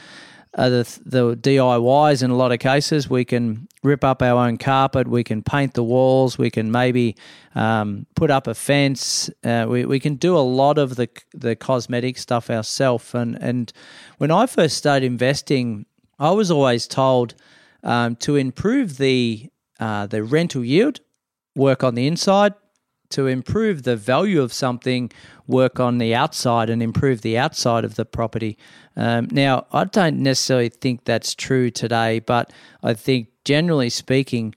are 0.59 0.69
the, 0.69 1.01
the 1.07 1.35
DIYs 1.35 2.23
in 2.23 2.31
a 2.31 2.37
lot 2.37 2.53
of 2.53 2.59
cases. 2.59 3.09
We 3.09 3.25
can 3.25 3.67
rip 3.83 4.05
up 4.05 4.21
our 4.21 4.47
own 4.47 4.59
carpet, 4.59 5.09
we 5.09 5.25
can 5.25 5.43
paint 5.43 5.73
the 5.73 5.83
walls, 5.83 6.37
we 6.37 6.51
can 6.51 6.71
maybe 6.71 7.17
um, 7.55 8.05
put 8.15 8.31
up 8.31 8.47
a 8.47 8.55
fence. 8.55 9.31
Uh, 9.43 9.65
we, 9.67 9.87
we 9.87 9.99
can 9.99 10.17
do 10.17 10.37
a 10.37 10.45
lot 10.45 10.77
of 10.77 10.97
the 10.97 11.09
the 11.33 11.57
cosmetic 11.57 12.19
stuff 12.19 12.51
ourselves. 12.51 13.15
And 13.15 13.43
and 13.43 13.73
when 14.19 14.31
I 14.31 14.45
first 14.45 14.77
started 14.77 15.07
investing, 15.07 15.87
I 16.19 16.33
was 16.33 16.51
always 16.51 16.87
told 16.87 17.35
um, 17.83 18.17
to 18.17 18.37
improve 18.37 18.99
the 18.99 19.49
uh, 19.81 20.07
the 20.07 20.23
rental 20.23 20.63
yield 20.63 21.01
work 21.55 21.85
on 21.85 21.95
the 21.95 22.07
inside. 22.07 22.55
To 23.11 23.27
improve 23.27 23.83
the 23.83 23.95
value 23.95 24.41
of 24.41 24.55
something, 24.55 25.13
work 25.47 25.79
on 25.79 25.99
the 25.99 26.15
outside 26.15 26.71
and 26.71 26.83
improve 26.83 27.21
the 27.21 27.37
outside 27.37 27.85
of 27.85 27.97
the 27.97 28.07
property. 28.07 28.57
Um, 28.97 29.29
now, 29.31 29.67
I 29.71 29.85
don't 29.85 30.21
necessarily 30.21 30.71
think 30.71 31.05
that's 31.05 31.35
true 31.35 31.71
today, 31.71 32.21
but 32.21 32.55
I 32.83 32.95
think 32.95 33.29
generally 33.45 33.91
speaking, 33.91 34.55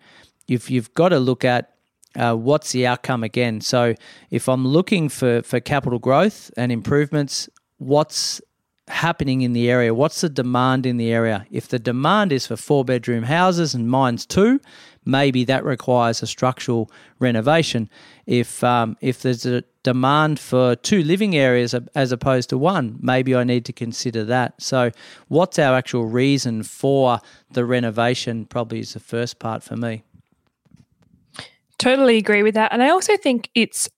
if 0.47 0.71
you've 0.71 0.93
got 0.93 1.09
to 1.09 1.19
look 1.19 1.43
at 1.43 1.75
uh, 2.15 2.33
what's 2.33 2.71
the 2.71 2.87
outcome 2.87 3.23
again. 3.23 3.61
So, 3.61 3.93
if 4.31 4.47
I'm 4.47 4.65
looking 4.65 5.09
for, 5.09 5.41
for 5.41 5.59
capital 5.59 5.99
growth 5.99 6.49
and 6.55 6.71
improvements, 6.71 7.49
what's 7.77 8.41
happening 8.87 9.41
in 9.41 9.53
the 9.53 9.69
area? 9.69 9.93
What's 9.93 10.21
the 10.21 10.29
demand 10.29 10.85
in 10.85 10.97
the 10.97 11.11
area? 11.11 11.45
If 11.51 11.67
the 11.67 11.79
demand 11.79 12.31
is 12.31 12.47
for 12.47 12.55
four 12.55 12.85
bedroom 12.85 13.23
houses 13.23 13.73
and 13.73 13.89
mine's 13.89 14.25
two, 14.25 14.61
maybe 15.05 15.43
that 15.45 15.63
requires 15.63 16.21
a 16.21 16.27
structural 16.27 16.91
renovation. 17.19 17.89
If 18.25 18.63
um, 18.63 18.97
if 19.01 19.21
there's 19.21 19.45
a 19.45 19.63
demand 19.83 20.39
for 20.39 20.75
two 20.75 21.03
living 21.03 21.35
areas 21.35 21.75
as 21.93 22.11
opposed 22.11 22.49
to 22.49 22.57
one, 22.57 22.97
maybe 22.99 23.35
I 23.35 23.43
need 23.43 23.65
to 23.65 23.73
consider 23.73 24.23
that. 24.25 24.61
So, 24.61 24.91
what's 25.27 25.59
our 25.59 25.75
actual 25.75 26.05
reason 26.05 26.63
for 26.63 27.19
the 27.51 27.65
renovation? 27.65 28.45
Probably 28.45 28.79
is 28.79 28.93
the 28.93 28.99
first 28.99 29.39
part 29.39 29.63
for 29.63 29.77
me. 29.77 30.03
Totally 31.77 32.17
agree 32.17 32.43
with 32.43 32.55
that, 32.55 32.73
and 32.73 32.81
I 32.81 32.89
also 32.89 33.15
think 33.17 33.49
it's 33.53 33.89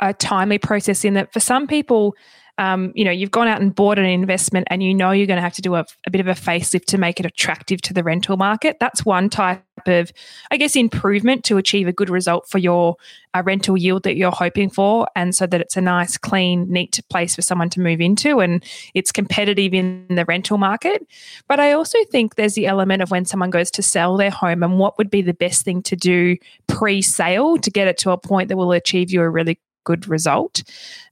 a 0.00 0.14
timely 0.14 0.58
process 0.58 1.04
in 1.04 1.14
that 1.14 1.32
for 1.32 1.40
some 1.40 1.66
people 1.66 2.14
um, 2.58 2.92
you 2.94 3.04
know, 3.04 3.10
you've 3.10 3.30
gone 3.30 3.48
out 3.48 3.60
and 3.60 3.74
bought 3.74 3.98
an 3.98 4.04
investment 4.04 4.66
and 4.70 4.82
you 4.82 4.94
know 4.94 5.10
you're 5.12 5.26
going 5.26 5.38
to 5.38 5.42
have 5.42 5.54
to 5.54 5.62
do 5.62 5.74
a, 5.76 5.86
a, 6.06 6.10
bit 6.10 6.20
of 6.20 6.28
a 6.28 6.32
facelift 6.32 6.84
to 6.86 6.98
make 6.98 7.18
it 7.18 7.26
attractive 7.26 7.80
to 7.82 7.94
the 7.94 8.02
rental 8.02 8.36
market. 8.36 8.76
That's 8.80 9.04
one 9.04 9.30
type 9.30 9.62
of, 9.86 10.12
I 10.50 10.56
guess, 10.56 10.76
improvement 10.76 11.44
to 11.44 11.56
achieve 11.56 11.88
a 11.88 11.92
good 11.92 12.10
result 12.10 12.48
for 12.48 12.58
your 12.58 12.96
uh, 13.32 13.42
rental 13.44 13.78
yield 13.78 14.02
that 14.02 14.16
you're 14.16 14.30
hoping 14.30 14.68
for. 14.68 15.06
And 15.16 15.34
so 15.34 15.46
that 15.46 15.60
it's 15.60 15.76
a 15.76 15.80
nice, 15.80 16.18
clean, 16.18 16.70
neat 16.70 17.00
place 17.08 17.34
for 17.34 17.42
someone 17.42 17.70
to 17.70 17.80
move 17.80 18.00
into 18.00 18.40
and 18.40 18.62
it's 18.94 19.12
competitive 19.12 19.72
in 19.72 20.06
the 20.10 20.24
rental 20.26 20.58
market. 20.58 21.06
But 21.48 21.60
I 21.60 21.72
also 21.72 21.98
think 22.10 22.34
there's 22.34 22.54
the 22.54 22.66
element 22.66 23.02
of 23.02 23.10
when 23.10 23.24
someone 23.24 23.50
goes 23.50 23.70
to 23.72 23.82
sell 23.82 24.16
their 24.16 24.30
home 24.30 24.62
and 24.62 24.78
what 24.78 24.98
would 24.98 25.10
be 25.10 25.22
the 25.22 25.34
best 25.34 25.64
thing 25.64 25.82
to 25.84 25.96
do 25.96 26.36
pre 26.66 27.00
sale 27.00 27.56
to 27.58 27.70
get 27.70 27.88
it 27.88 27.96
to 27.98 28.10
a 28.10 28.18
point 28.18 28.48
that 28.48 28.56
will 28.56 28.72
achieve 28.72 29.10
you 29.10 29.22
a 29.22 29.30
really 29.30 29.58
good 29.84 30.08
result. 30.08 30.62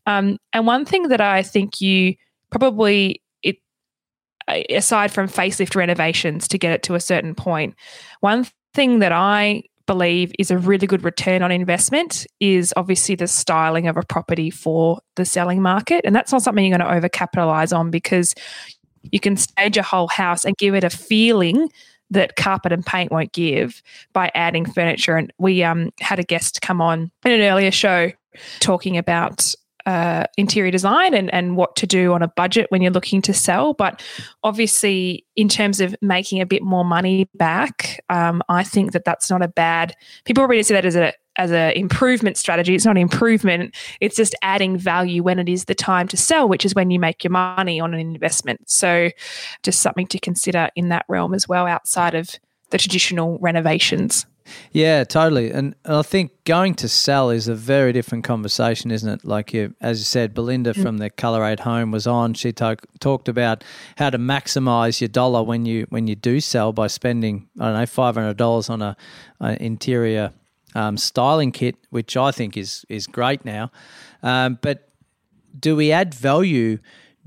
Um, 0.06 0.38
and 0.52 0.66
one 0.66 0.84
thing 0.84 1.08
that 1.08 1.20
I 1.20 1.42
think 1.42 1.80
you 1.80 2.14
probably 2.50 3.22
it 3.42 3.58
aside 4.48 5.12
from 5.12 5.28
facelift 5.28 5.76
renovations 5.76 6.48
to 6.48 6.58
get 6.58 6.72
it 6.72 6.82
to 6.84 6.94
a 6.94 7.00
certain 7.00 7.34
point, 7.34 7.74
one 8.20 8.46
thing 8.74 9.00
that 9.00 9.12
I 9.12 9.64
believe 9.86 10.32
is 10.38 10.50
a 10.50 10.58
really 10.58 10.86
good 10.86 11.02
return 11.02 11.42
on 11.42 11.50
investment 11.50 12.26
is 12.40 12.72
obviously 12.76 13.14
the 13.14 13.26
styling 13.26 13.88
of 13.88 13.96
a 13.96 14.02
property 14.02 14.50
for 14.50 15.00
the 15.16 15.24
selling 15.24 15.62
market. 15.62 16.02
And 16.04 16.14
that's 16.14 16.30
not 16.30 16.42
something 16.42 16.64
you're 16.64 16.78
going 16.78 17.02
to 17.02 17.08
overcapitalize 17.08 17.76
on 17.76 17.90
because 17.90 18.34
you 19.10 19.18
can 19.18 19.36
stage 19.36 19.76
a 19.76 19.82
whole 19.82 20.08
house 20.08 20.44
and 20.44 20.56
give 20.56 20.74
it 20.74 20.84
a 20.84 20.90
feeling 20.90 21.70
that 22.10 22.36
carpet 22.36 22.72
and 22.72 22.84
paint 22.84 23.10
won't 23.10 23.32
give 23.32 23.82
by 24.12 24.30
adding 24.34 24.70
furniture. 24.70 25.16
And 25.16 25.32
we 25.38 25.62
um, 25.62 25.90
had 26.00 26.18
a 26.18 26.22
guest 26.22 26.60
come 26.62 26.80
on 26.80 27.10
in 27.24 27.32
an 27.32 27.40
earlier 27.40 27.70
show 27.70 28.12
talking 28.60 28.96
about 28.96 29.54
uh, 29.86 30.24
interior 30.36 30.70
design 30.70 31.14
and, 31.14 31.32
and 31.32 31.56
what 31.56 31.74
to 31.74 31.86
do 31.86 32.12
on 32.12 32.22
a 32.22 32.28
budget 32.28 32.66
when 32.68 32.82
you're 32.82 32.92
looking 32.92 33.22
to 33.22 33.32
sell. 33.32 33.72
But 33.72 34.02
obviously, 34.42 35.24
in 35.34 35.48
terms 35.48 35.80
of 35.80 35.96
making 36.02 36.42
a 36.42 36.46
bit 36.46 36.62
more 36.62 36.84
money 36.84 37.26
back, 37.34 38.04
um, 38.10 38.42
I 38.50 38.64
think 38.64 38.92
that 38.92 39.06
that's 39.06 39.30
not 39.30 39.40
a 39.40 39.48
bad. 39.48 39.94
People 40.24 40.42
already 40.42 40.62
see 40.62 40.74
that 40.74 40.84
as 40.84 40.94
a 40.94 41.14
as 41.36 41.52
an 41.52 41.72
improvement 41.72 42.36
strategy. 42.36 42.74
It's 42.74 42.84
not 42.84 42.98
improvement. 42.98 43.74
It's 44.00 44.16
just 44.16 44.34
adding 44.42 44.76
value 44.76 45.22
when 45.22 45.38
it 45.38 45.48
is 45.48 45.64
the 45.64 45.74
time 45.74 46.08
to 46.08 46.16
sell, 46.16 46.48
which 46.48 46.66
is 46.66 46.74
when 46.74 46.90
you 46.90 46.98
make 46.98 47.24
your 47.24 47.30
money 47.30 47.80
on 47.80 47.94
an 47.94 48.00
investment. 48.00 48.68
So, 48.68 49.10
just 49.62 49.80
something 49.80 50.08
to 50.08 50.18
consider 50.18 50.68
in 50.76 50.90
that 50.90 51.06
realm 51.08 51.32
as 51.32 51.48
well, 51.48 51.66
outside 51.66 52.14
of 52.14 52.34
the 52.70 52.78
traditional 52.78 53.38
renovations. 53.38 54.26
Yeah, 54.72 55.04
totally. 55.04 55.50
And 55.50 55.74
I 55.84 56.02
think 56.02 56.32
going 56.44 56.74
to 56.76 56.88
sell 56.88 57.30
is 57.30 57.48
a 57.48 57.54
very 57.54 57.92
different 57.92 58.24
conversation, 58.24 58.90
isn't 58.90 59.08
it? 59.08 59.24
Like 59.24 59.52
you, 59.52 59.74
as 59.80 59.98
you 59.98 60.04
said, 60.04 60.34
Belinda 60.34 60.74
mm. 60.74 60.82
from 60.82 60.98
the 60.98 61.10
Color 61.10 61.56
Home 61.60 61.90
was 61.90 62.06
on. 62.06 62.34
She 62.34 62.52
talk, 62.52 62.86
talked 63.00 63.28
about 63.28 63.64
how 63.96 64.10
to 64.10 64.18
maximize 64.18 65.00
your 65.00 65.08
dollar 65.08 65.42
when 65.42 65.66
you 65.66 65.86
when 65.90 66.06
you 66.06 66.14
do 66.14 66.40
sell 66.40 66.72
by 66.72 66.86
spending 66.86 67.48
I 67.58 67.66
don't 67.66 67.74
know 67.80 67.86
five 67.86 68.14
hundred 68.14 68.36
dollars 68.36 68.68
on 68.70 68.82
a, 68.82 68.96
a, 69.40 69.62
interior 69.62 70.32
um, 70.74 70.96
styling 70.96 71.52
kit, 71.52 71.76
which 71.90 72.16
I 72.16 72.30
think 72.30 72.56
is 72.56 72.84
is 72.88 73.06
great 73.06 73.44
now. 73.44 73.70
Um, 74.22 74.58
but 74.60 74.88
do 75.58 75.76
we 75.76 75.92
add 75.92 76.14
value 76.14 76.78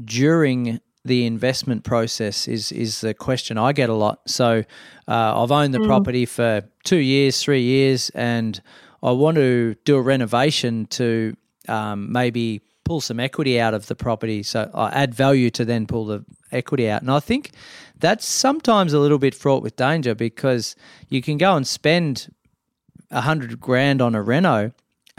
during 0.04 0.80
the 1.04 1.26
investment 1.26 1.84
process 1.84 2.48
is 2.48 2.72
is 2.72 3.02
the 3.02 3.14
question 3.14 3.58
I 3.58 3.74
get 3.74 3.90
a 3.90 3.94
lot. 3.94 4.22
So 4.28 4.64
uh, 5.08 5.44
I've 5.44 5.52
owned 5.52 5.74
the 5.74 5.80
mm. 5.80 5.88
property 5.88 6.26
for 6.26 6.64
two 6.84 6.98
years, 6.98 7.42
three 7.42 7.62
years, 7.62 8.10
and 8.12 8.62
I 9.02 9.12
want 9.12 9.36
to 9.36 9.76
do 9.86 9.96
a 9.96 10.02
renovation 10.02 10.86
to 10.88 11.36
um, 11.68 12.12
maybe 12.12 12.62
pull 12.84 13.02
some 13.02 13.20
equity 13.20 13.60
out 13.60 13.74
of 13.74 13.88
the 13.88 13.96
property. 13.96 14.44
So 14.44 14.70
I 14.74 14.90
add 14.90 15.16
value 15.16 15.50
to 15.52 15.66
then 15.66 15.88
pull 15.88 16.06
the 16.06 16.26
equity 16.52 16.90
out. 16.90 17.02
And 17.02 17.12
I 17.12 17.20
think 17.20 17.52
that's 17.98 18.26
sometimes 18.26 18.94
a 18.94 19.00
little 19.00 19.20
bit 19.20 19.34
fraught 19.34 19.64
with 19.64 19.76
danger 19.76 20.14
because 20.14 20.76
you 21.10 21.22
can 21.22 21.38
go 21.38 21.56
and 21.56 21.66
spend 21.66 22.34
a 23.10 23.22
hundred 23.22 23.60
grand 23.60 24.02
on 24.02 24.16
a 24.16 24.22
reno, 24.22 24.72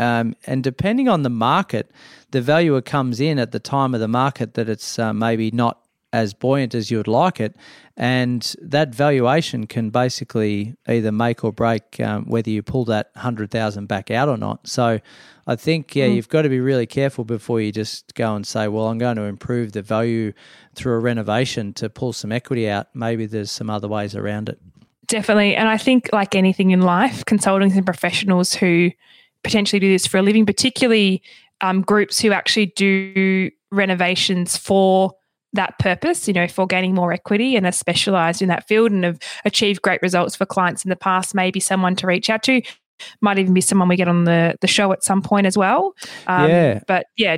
um, 0.03 0.35
and 0.47 0.65
depending 0.65 1.09
on 1.09 1.23
the 1.23 1.31
market, 1.31 1.91
the 2.33 2.41
valuer 2.41 2.83
comes 2.83 3.21
in 3.21 3.39
at 3.39 3.53
the 3.53 3.61
time 3.61 3.95
of 3.95 4.01
the 4.01 4.09
market 4.09 4.55
that 4.55 4.69
it's 4.69 4.99
uh, 4.99 5.13
maybe 5.13 5.51
not 5.51 5.79
as 6.13 6.35
buoyant 6.35 6.75
as 6.75 6.91
you 6.91 6.99
would 6.99 7.09
like 7.09 7.41
it. 7.41 7.57
And 7.97 8.55
that 8.61 8.95
valuation 8.95 9.67
can 9.67 9.91
basically 9.91 10.75
either 10.87 11.13
make 11.13 11.45
or 11.45 11.53
break 11.53 12.01
um, 12.01 12.25
whether 12.27 12.51
you 12.51 12.63
pull 12.63 12.85
that 12.87 13.11
100,000 13.15 13.87
back 13.87 14.11
out 14.11 14.29
or 14.29 14.37
not. 14.37 14.67
So 14.67 15.01
I 15.47 15.57
think, 15.57 15.95
yeah, 15.95 16.09
mm. 16.09 16.17
you've 16.17 16.29
got 16.29 16.43
to 16.43 16.49
be 16.49 16.61
really 16.61 16.87
careful 16.87 17.25
before 17.25 17.61
you 17.61 17.73
just 17.73 18.15
go 18.15 18.35
and 18.35 18.47
say, 18.47 18.69
well, 18.69 18.89
I'm 18.89 18.99
going 18.99 19.17
to 19.17 19.23
improve 19.23 19.73
the 19.73 19.83
value 19.83 20.33
through 20.75 20.95
a 20.95 20.99
renovation 20.99 21.73
to 21.75 21.89
pull 21.89 22.13
some 22.13 22.33
equity 22.33 22.69
out. 22.69 22.89
Maybe 22.95 23.27
there's 23.27 23.51
some 23.51 23.71
other 23.71 23.89
ways 23.89 24.15
around 24.15 24.49
it. 24.49 24.59
Definitely. 25.07 25.57
And 25.57 25.69
I 25.69 25.77
think, 25.77 26.09
like 26.13 26.35
anything 26.35 26.71
in 26.71 26.81
life, 26.81 27.25
consultants 27.25 27.77
and 27.77 27.85
professionals 27.85 28.55
who 28.55 28.91
potentially 29.45 29.81
do 29.81 29.91
this 29.91 30.07
for 30.07 30.19
a 30.19 30.23
living, 30.23 30.47
particularly 30.47 31.23
um, 31.61 31.83
groups 31.83 32.21
who 32.21 32.33
actually 32.33 32.67
do 32.67 33.51
renovations 33.71 34.57
for 34.57 35.13
that 35.55 35.79
purpose, 35.79 36.27
you 36.27 36.35
know, 36.35 36.49
for 36.49 36.67
gaining 36.67 36.95
more 36.95 37.13
equity 37.13 37.57
and 37.57 37.67
are 37.67 37.73
specialized 37.73 38.41
in 38.41 38.49
that 38.49 38.67
field 38.67 38.91
and 38.91 39.05
have 39.05 39.19
achieved 39.45 39.83
great 39.83 40.01
results 40.03 40.35
for 40.35 40.47
clients 40.47 40.85
in 40.85 40.89
the 40.89 40.97
past, 40.97 41.35
maybe 41.35 41.61
someone 41.61 41.95
to 41.97 42.07
reach 42.07 42.31
out 42.31 42.43
to. 42.43 42.63
Might 43.21 43.39
even 43.39 43.53
be 43.53 43.61
someone 43.61 43.89
we 43.89 43.97
get 43.97 44.09
on 44.09 44.25
the, 44.25 44.57
the 44.61 44.67
show 44.67 44.93
at 44.93 45.03
some 45.03 45.23
point 45.23 45.47
as 45.47 45.59
well. 45.59 45.95
Um, 46.27 46.49
yeah. 46.49 46.81
But 46.87 47.07
yeah, 47.17 47.37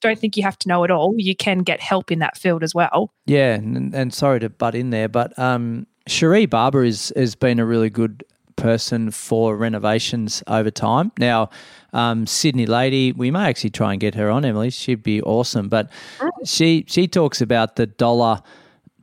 don't 0.00 0.18
think 0.18 0.36
you 0.36 0.42
have 0.42 0.58
to 0.60 0.68
know 0.68 0.84
it 0.84 0.90
all. 0.90 1.14
You 1.16 1.36
can 1.36 1.58
get 1.58 1.80
help 1.80 2.10
in 2.10 2.18
that 2.20 2.36
field 2.36 2.62
as 2.62 2.74
well. 2.74 3.12
Yeah. 3.26 3.54
And, 3.54 3.94
and 3.94 4.12
sorry 4.12 4.40
to 4.40 4.48
butt 4.48 4.74
in 4.74 4.90
there, 4.90 5.08
but 5.08 5.38
um, 5.38 5.86
Cherie 6.08 6.46
Barber 6.46 6.82
is, 6.82 7.12
has 7.14 7.34
been 7.34 7.60
a 7.60 7.66
really 7.66 7.90
good 7.90 8.24
person 8.62 9.10
for 9.10 9.56
renovations 9.56 10.42
over 10.46 10.70
time. 10.70 11.10
Now, 11.18 11.50
um, 11.92 12.26
Sydney 12.26 12.66
lady, 12.66 13.10
we 13.12 13.30
may 13.30 13.48
actually 13.48 13.70
try 13.70 13.90
and 13.90 14.00
get 14.00 14.14
her 14.14 14.30
on, 14.30 14.44
Emily. 14.44 14.70
She'd 14.70 15.02
be 15.02 15.20
awesome. 15.20 15.68
But 15.68 15.90
she 16.44 16.84
she 16.86 17.08
talks 17.08 17.40
about 17.40 17.76
the 17.76 17.86
dollar 17.86 18.40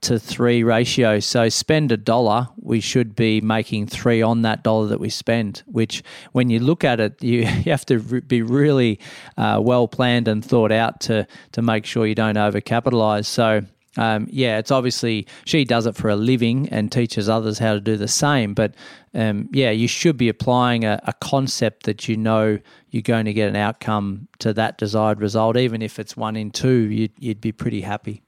to 0.02 0.18
three 0.18 0.64
ratio. 0.64 1.20
So 1.20 1.50
spend 1.50 1.92
a 1.92 1.98
dollar, 1.98 2.48
we 2.62 2.80
should 2.80 3.18
be 3.18 3.42
making 3.42 3.88
three 3.88 4.22
on 4.22 4.44
that 4.44 4.64
dollar 4.64 4.88
that 4.88 5.00
we 5.02 5.10
spend. 5.10 5.62
Which, 5.66 6.04
when 6.32 6.50
you 6.50 6.60
look 6.60 6.86
at 6.86 7.02
it, 7.02 7.22
you, 7.22 7.40
you 7.66 7.72
have 7.72 7.86
to 7.88 8.00
be 8.22 8.42
really 8.42 8.98
uh, 9.38 9.60
well 9.62 9.90
planned 9.90 10.30
and 10.30 10.44
thought 10.44 10.72
out 10.72 11.02
to 11.02 11.28
to 11.52 11.62
make 11.62 11.86
sure 11.86 12.08
you 12.08 12.16
don't 12.16 12.38
overcapitalize. 12.38 13.26
So 13.26 13.66
um, 14.00 14.28
yeah, 14.32 14.60
it's 14.60 14.72
obviously 14.72 15.28
she 15.44 15.66
does 15.66 15.86
it 15.86 15.94
for 15.94 16.10
a 16.10 16.16
living 16.16 16.70
and 16.70 16.90
teaches 16.90 17.28
others 17.28 17.60
how 17.60 17.74
to 17.74 17.82
do 17.82 17.98
the 17.98 18.08
same. 18.08 18.54
But 18.54 18.74
um, 19.14 19.50
yeah, 19.52 19.72
you 19.72 19.90
should 19.90 20.16
be 20.16 20.30
applying 20.30 20.86
a, 20.86 21.02
a, 21.04 21.12
concept 21.20 21.84
that 21.84 22.08
you 22.08 22.16
know 22.16 22.60
you're 22.92 23.02
going 23.02 23.26
to 23.26 23.34
get 23.34 23.50
an 23.50 23.58
outcome 23.58 24.30
to 24.40 24.54
that 24.54 24.78
desired 24.78 25.20
result, 25.20 25.58
even 25.58 25.82
if 25.82 26.00
it's 26.00 26.16
one 26.16 26.38
in 26.38 26.50
two. 26.50 26.90
You'd, 26.90 27.12
you'd 27.20 27.42
be 27.42 27.52
pretty 27.52 27.82
happy. 27.82 28.24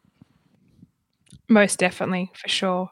Most 1.48 1.80
definitely, 1.80 2.32
for 2.34 2.50
sure. 2.50 2.92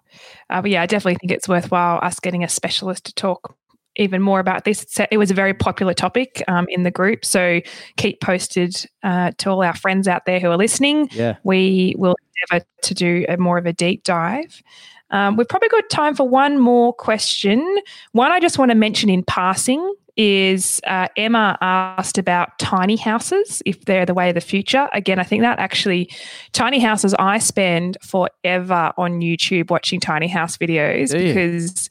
Uh, 0.50 0.62
but 0.62 0.72
yeah, 0.72 0.82
I 0.82 0.86
definitely 0.86 1.18
think 1.20 1.34
it's 1.34 1.50
worthwhile 1.50 2.00
us 2.02 2.22
getting 2.22 2.46
a 2.46 2.50
specialist 2.50 3.08
to 3.08 3.14
talk 3.14 3.58
even 4.00 4.22
more 4.22 4.40
about 4.40 4.64
this. 4.64 5.00
It 5.12 5.18
was 5.18 5.30
a 5.30 5.34
very 5.34 5.54
popular 5.54 5.94
topic 5.94 6.42
um, 6.48 6.66
in 6.70 6.84
the 6.84 6.92
group. 6.92 7.24
So 7.26 7.62
keep 7.98 8.22
posted 8.22 8.86
uh, 9.04 9.32
to 9.38 9.50
all 9.50 9.62
our 9.62 9.76
friends 9.76 10.08
out 10.08 10.26
there 10.26 10.40
who 10.40 10.50
are 10.50 10.58
listening. 10.58 11.10
Yeah. 11.12 11.36
We 11.44 11.94
will 11.98 12.16
endeavor 12.52 12.66
to 12.84 12.94
do 12.94 13.26
a 13.30 13.38
more 13.38 13.58
of 13.58 13.66
a 13.66 13.74
deep 13.74 14.04
dive. 14.04 14.64
Um, 15.12 15.38
we've 15.38 15.48
probably 15.48 15.70
got 15.70 15.90
time 15.90 16.16
for 16.16 16.28
one 16.28 16.60
more 16.60 16.94
question. 16.94 17.80
One 18.12 18.32
I 18.32 18.40
just 18.40 18.58
want 18.58 18.72
to 18.72 18.76
mention 18.76 19.10
in 19.10 19.24
passing 19.24 19.94
is 20.20 20.82
uh, 20.86 21.08
Emma 21.16 21.58
asked 21.62 22.18
about 22.18 22.60
tiny 22.60 22.98
houses, 22.98 23.64
if 23.66 23.86
they're 23.86 24.06
the 24.06 24.14
way 24.14 24.28
of 24.28 24.36
the 24.36 24.42
future. 24.42 24.90
Again, 24.92 25.18
I 25.18 25.24
think 25.24 25.42
that 25.44 25.60
actually, 25.60 26.12
tiny 26.52 26.80
houses, 26.80 27.14
I 27.14 27.40
spend 27.40 27.98
forever 28.02 28.92
on 28.98 29.22
YouTube 29.22 29.70
watching 29.70 30.02
tiny 30.02 30.28
house 30.28 30.58
videos 30.58 31.14
because 31.14 31.90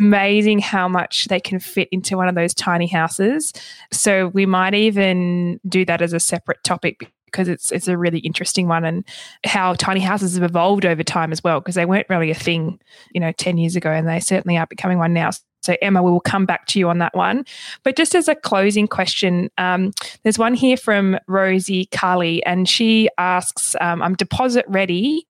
amazing 0.00 0.58
how 0.58 0.88
much 0.88 1.26
they 1.26 1.38
can 1.40 1.60
fit 1.60 1.88
into 1.92 2.16
one 2.16 2.28
of 2.28 2.34
those 2.34 2.54
tiny 2.54 2.86
houses. 2.86 3.52
So 3.92 4.28
we 4.28 4.46
might 4.46 4.74
even 4.74 5.60
do 5.68 5.84
that 5.84 6.02
as 6.02 6.12
a 6.12 6.20
separate 6.20 6.62
topic 6.64 7.12
because 7.26 7.48
it's 7.48 7.70
it's 7.70 7.86
a 7.86 7.96
really 7.96 8.18
interesting 8.20 8.66
one 8.66 8.84
and 8.84 9.04
how 9.44 9.74
tiny 9.74 10.00
houses 10.00 10.34
have 10.34 10.42
evolved 10.42 10.84
over 10.84 11.04
time 11.04 11.30
as 11.30 11.44
well 11.44 11.60
because 11.60 11.76
they 11.76 11.86
weren't 11.86 12.08
really 12.08 12.30
a 12.30 12.34
thing, 12.34 12.80
you 13.12 13.20
know, 13.20 13.32
10 13.32 13.58
years 13.58 13.76
ago 13.76 13.90
and 13.90 14.08
they 14.08 14.18
certainly 14.18 14.58
are 14.58 14.66
becoming 14.66 14.98
one 14.98 15.12
now. 15.12 15.30
So, 15.62 15.76
Emma, 15.82 16.02
we 16.02 16.10
will 16.10 16.20
come 16.20 16.46
back 16.46 16.66
to 16.68 16.78
you 16.78 16.88
on 16.88 16.98
that 16.98 17.14
one. 17.14 17.44
But 17.84 17.94
just 17.94 18.14
as 18.14 18.28
a 18.28 18.34
closing 18.34 18.88
question, 18.88 19.50
um, 19.58 19.92
there's 20.22 20.38
one 20.38 20.54
here 20.54 20.76
from 20.76 21.18
Rosie 21.28 21.86
Carly, 21.86 22.42
and 22.46 22.66
she 22.66 23.10
asks 23.18 23.76
um, 23.80 24.02
I'm 24.02 24.14
deposit 24.14 24.64
ready. 24.68 25.26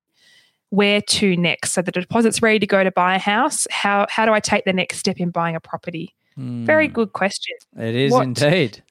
Where 0.71 1.01
to 1.01 1.37
next? 1.37 1.73
So, 1.73 1.83
the 1.83 1.93
deposit's 1.93 2.43
ready 2.43 2.59
to 2.59 2.67
go 2.67 2.83
to 2.83 2.91
buy 2.91 3.17
a 3.17 3.19
house. 3.19 3.67
How, 3.71 4.07
how 4.09 4.25
do 4.25 4.33
I 4.33 4.41
take 4.41 4.65
the 4.65 4.73
next 4.73 4.99
step 4.99 5.19
in 5.19 5.31
buying 5.31 5.57
a 5.57 5.61
property? 5.61 6.15
Mm. 6.39 6.65
Very 6.65 6.89
good 6.89 7.13
question. 7.13 7.57
It 7.77 7.95
is 7.95 8.13
what, 8.13 8.23
indeed. 8.23 8.83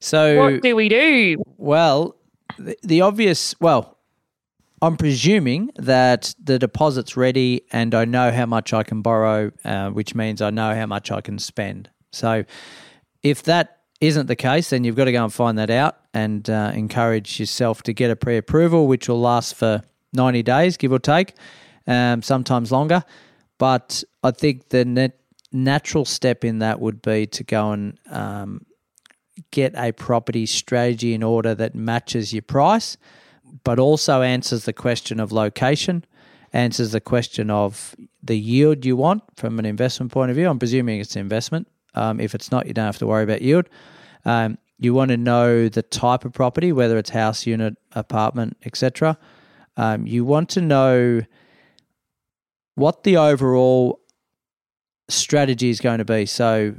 So, 0.00 0.38
what 0.38 0.62
do 0.62 0.76
we 0.76 0.88
do? 0.88 1.42
Well, 1.56 2.16
the, 2.58 2.76
the 2.82 3.00
obvious, 3.00 3.58
well, 3.60 3.96
I'm 4.82 4.96
presuming 4.98 5.70
that 5.76 6.34
the 6.42 6.58
deposit's 6.58 7.16
ready 7.16 7.62
and 7.72 7.94
I 7.94 8.04
know 8.04 8.30
how 8.30 8.44
much 8.44 8.74
I 8.74 8.82
can 8.82 9.00
borrow, 9.00 9.50
uh, 9.64 9.88
which 9.90 10.14
means 10.14 10.42
I 10.42 10.50
know 10.50 10.74
how 10.74 10.86
much 10.86 11.10
I 11.10 11.22
can 11.22 11.38
spend. 11.38 11.88
So, 12.12 12.44
if 13.22 13.42
that 13.44 13.78
isn't 14.00 14.26
the 14.26 14.36
case, 14.36 14.70
then 14.70 14.84
you've 14.84 14.96
got 14.96 15.06
to 15.06 15.12
go 15.12 15.24
and 15.24 15.32
find 15.32 15.56
that 15.58 15.70
out 15.70 15.96
and 16.12 16.48
uh, 16.50 16.72
encourage 16.74 17.40
yourself 17.40 17.82
to 17.84 17.92
get 17.94 18.10
a 18.10 18.16
pre 18.16 18.36
approval, 18.36 18.86
which 18.86 19.08
will 19.08 19.20
last 19.20 19.54
for 19.54 19.82
90 20.14 20.42
days, 20.42 20.76
give 20.76 20.92
or 20.92 20.98
take, 20.98 21.34
um, 21.86 22.22
sometimes 22.22 22.72
longer. 22.72 23.04
But 23.58 24.02
I 24.22 24.30
think 24.30 24.70
the 24.70 24.84
net 24.84 25.18
natural 25.52 26.04
step 26.04 26.44
in 26.44 26.58
that 26.58 26.80
would 26.80 27.00
be 27.00 27.26
to 27.26 27.44
go 27.44 27.70
and 27.70 27.98
um, 28.10 28.66
get 29.52 29.72
a 29.76 29.92
property 29.92 30.46
strategy 30.46 31.14
in 31.14 31.22
order 31.22 31.54
that 31.54 31.74
matches 31.74 32.32
your 32.32 32.42
price, 32.42 32.96
but 33.62 33.78
also 33.78 34.22
answers 34.22 34.64
the 34.64 34.72
question 34.72 35.20
of 35.20 35.30
location, 35.30 36.04
answers 36.52 36.92
the 36.92 37.00
question 37.00 37.50
of 37.50 37.94
the 38.22 38.36
yield 38.36 38.84
you 38.84 38.96
want 38.96 39.22
from 39.36 39.58
an 39.58 39.64
investment 39.64 40.10
point 40.10 40.30
of 40.30 40.36
view. 40.36 40.48
I'm 40.48 40.58
presuming 40.58 41.00
it's 41.00 41.16
investment. 41.16 41.68
Um, 41.94 42.20
if 42.20 42.34
it's 42.34 42.50
not, 42.50 42.66
you 42.66 42.74
don't 42.74 42.86
have 42.86 42.98
to 42.98 43.06
worry 43.06 43.22
about 43.22 43.42
yield. 43.42 43.68
Um, 44.24 44.58
you 44.78 44.92
want 44.92 45.10
to 45.10 45.16
know 45.16 45.68
the 45.68 45.82
type 45.82 46.24
of 46.24 46.32
property, 46.32 46.72
whether 46.72 46.98
it's 46.98 47.10
house, 47.10 47.46
unit, 47.46 47.76
apartment, 47.92 48.56
etc. 48.64 49.16
Um, 49.76 50.06
you 50.06 50.24
want 50.24 50.50
to 50.50 50.60
know 50.60 51.22
what 52.76 53.04
the 53.04 53.16
overall 53.16 54.00
strategy 55.08 55.70
is 55.70 55.80
going 55.80 55.98
to 55.98 56.04
be. 56.04 56.26
So, 56.26 56.76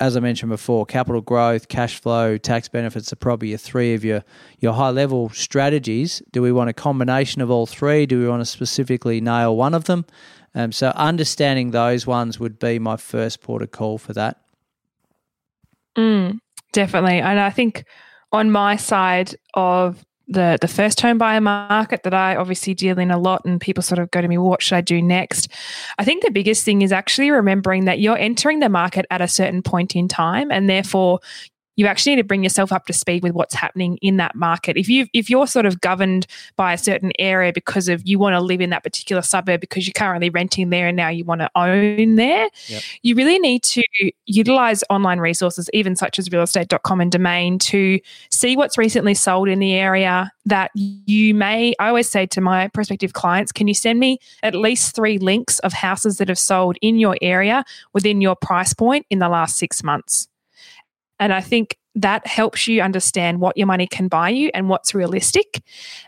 as 0.00 0.16
I 0.16 0.20
mentioned 0.20 0.50
before, 0.50 0.84
capital 0.84 1.20
growth, 1.20 1.68
cash 1.68 2.00
flow, 2.00 2.36
tax 2.36 2.68
benefits 2.68 3.12
are 3.12 3.16
probably 3.16 3.50
your 3.50 3.58
three 3.58 3.94
of 3.94 4.04
your, 4.04 4.24
your 4.58 4.72
high 4.72 4.90
level 4.90 5.28
strategies. 5.30 6.22
Do 6.32 6.42
we 6.42 6.50
want 6.50 6.70
a 6.70 6.72
combination 6.72 7.40
of 7.40 7.50
all 7.50 7.66
three? 7.66 8.06
Do 8.06 8.18
we 8.18 8.28
want 8.28 8.40
to 8.40 8.46
specifically 8.46 9.20
nail 9.20 9.56
one 9.56 9.74
of 9.74 9.84
them? 9.84 10.04
Um, 10.54 10.72
so, 10.72 10.92
understanding 10.96 11.70
those 11.70 12.06
ones 12.06 12.40
would 12.40 12.58
be 12.58 12.78
my 12.78 12.96
first 12.96 13.40
port 13.40 13.62
of 13.62 13.70
call 13.70 13.98
for 13.98 14.12
that. 14.14 14.38
Mm, 15.96 16.38
definitely. 16.72 17.20
And 17.20 17.38
I 17.38 17.50
think 17.50 17.84
on 18.32 18.50
my 18.50 18.76
side 18.76 19.34
of 19.54 20.04
the 20.32 20.58
the 20.60 20.68
first 20.68 21.00
home 21.00 21.18
buyer 21.18 21.40
market 21.40 22.02
that 22.02 22.14
I 22.14 22.36
obviously 22.36 22.74
deal 22.74 22.98
in 22.98 23.10
a 23.10 23.18
lot 23.18 23.44
and 23.44 23.60
people 23.60 23.82
sort 23.82 23.98
of 23.98 24.10
go 24.10 24.20
to 24.20 24.28
me, 24.28 24.38
well, 24.38 24.48
what 24.48 24.62
should 24.62 24.76
I 24.76 24.80
do 24.80 25.00
next? 25.02 25.48
I 25.98 26.04
think 26.04 26.22
the 26.22 26.30
biggest 26.30 26.64
thing 26.64 26.82
is 26.82 26.92
actually 26.92 27.30
remembering 27.30 27.84
that 27.84 28.00
you're 28.00 28.18
entering 28.18 28.60
the 28.60 28.68
market 28.68 29.06
at 29.10 29.20
a 29.20 29.28
certain 29.28 29.62
point 29.62 29.94
in 29.94 30.08
time 30.08 30.50
and 30.50 30.68
therefore 30.68 31.20
you 31.76 31.86
actually 31.86 32.16
need 32.16 32.22
to 32.22 32.26
bring 32.26 32.42
yourself 32.42 32.72
up 32.72 32.86
to 32.86 32.92
speed 32.92 33.22
with 33.22 33.32
what's 33.32 33.54
happening 33.54 33.98
in 34.02 34.16
that 34.18 34.34
market. 34.34 34.76
If 34.76 34.88
you 34.88 35.06
if 35.12 35.30
you're 35.30 35.46
sort 35.46 35.66
of 35.66 35.80
governed 35.80 36.26
by 36.56 36.72
a 36.72 36.78
certain 36.78 37.12
area 37.18 37.52
because 37.52 37.88
of 37.88 38.02
you 38.06 38.18
want 38.18 38.34
to 38.34 38.40
live 38.40 38.60
in 38.60 38.70
that 38.70 38.82
particular 38.82 39.22
suburb 39.22 39.60
because 39.60 39.86
you're 39.86 39.92
currently 39.92 40.30
renting 40.30 40.70
there 40.70 40.88
and 40.88 40.96
now 40.96 41.08
you 41.08 41.24
want 41.24 41.40
to 41.40 41.50
own 41.54 42.16
there, 42.16 42.48
yep. 42.68 42.82
you 43.02 43.14
really 43.14 43.38
need 43.38 43.62
to 43.62 43.82
utilize 44.26 44.84
online 44.90 45.18
resources, 45.18 45.68
even 45.72 45.96
such 45.96 46.18
as 46.18 46.28
realestate.com 46.28 47.00
and 47.00 47.12
domain, 47.12 47.58
to 47.58 47.98
see 48.30 48.56
what's 48.56 48.76
recently 48.76 49.14
sold 49.14 49.48
in 49.48 49.58
the 49.58 49.74
area 49.74 50.30
that 50.44 50.70
you 50.74 51.34
may. 51.34 51.74
I 51.78 51.88
always 51.88 52.08
say 52.08 52.26
to 52.26 52.40
my 52.40 52.68
prospective 52.68 53.12
clients, 53.12 53.52
can 53.52 53.68
you 53.68 53.74
send 53.74 53.98
me 53.98 54.18
at 54.42 54.54
least 54.54 54.94
three 54.94 55.18
links 55.18 55.58
of 55.60 55.72
houses 55.72 56.18
that 56.18 56.28
have 56.28 56.38
sold 56.38 56.76
in 56.82 56.98
your 56.98 57.16
area 57.22 57.64
within 57.92 58.20
your 58.20 58.36
price 58.36 58.74
point 58.74 59.06
in 59.10 59.18
the 59.18 59.28
last 59.28 59.56
six 59.56 59.82
months? 59.82 60.28
And 61.22 61.32
I 61.32 61.40
think 61.40 61.78
that 61.94 62.26
helps 62.26 62.66
you 62.66 62.82
understand 62.82 63.38
what 63.38 63.56
your 63.56 63.68
money 63.68 63.86
can 63.86 64.08
buy 64.08 64.28
you 64.30 64.50
and 64.54 64.68
what's 64.68 64.92
realistic. 64.92 65.62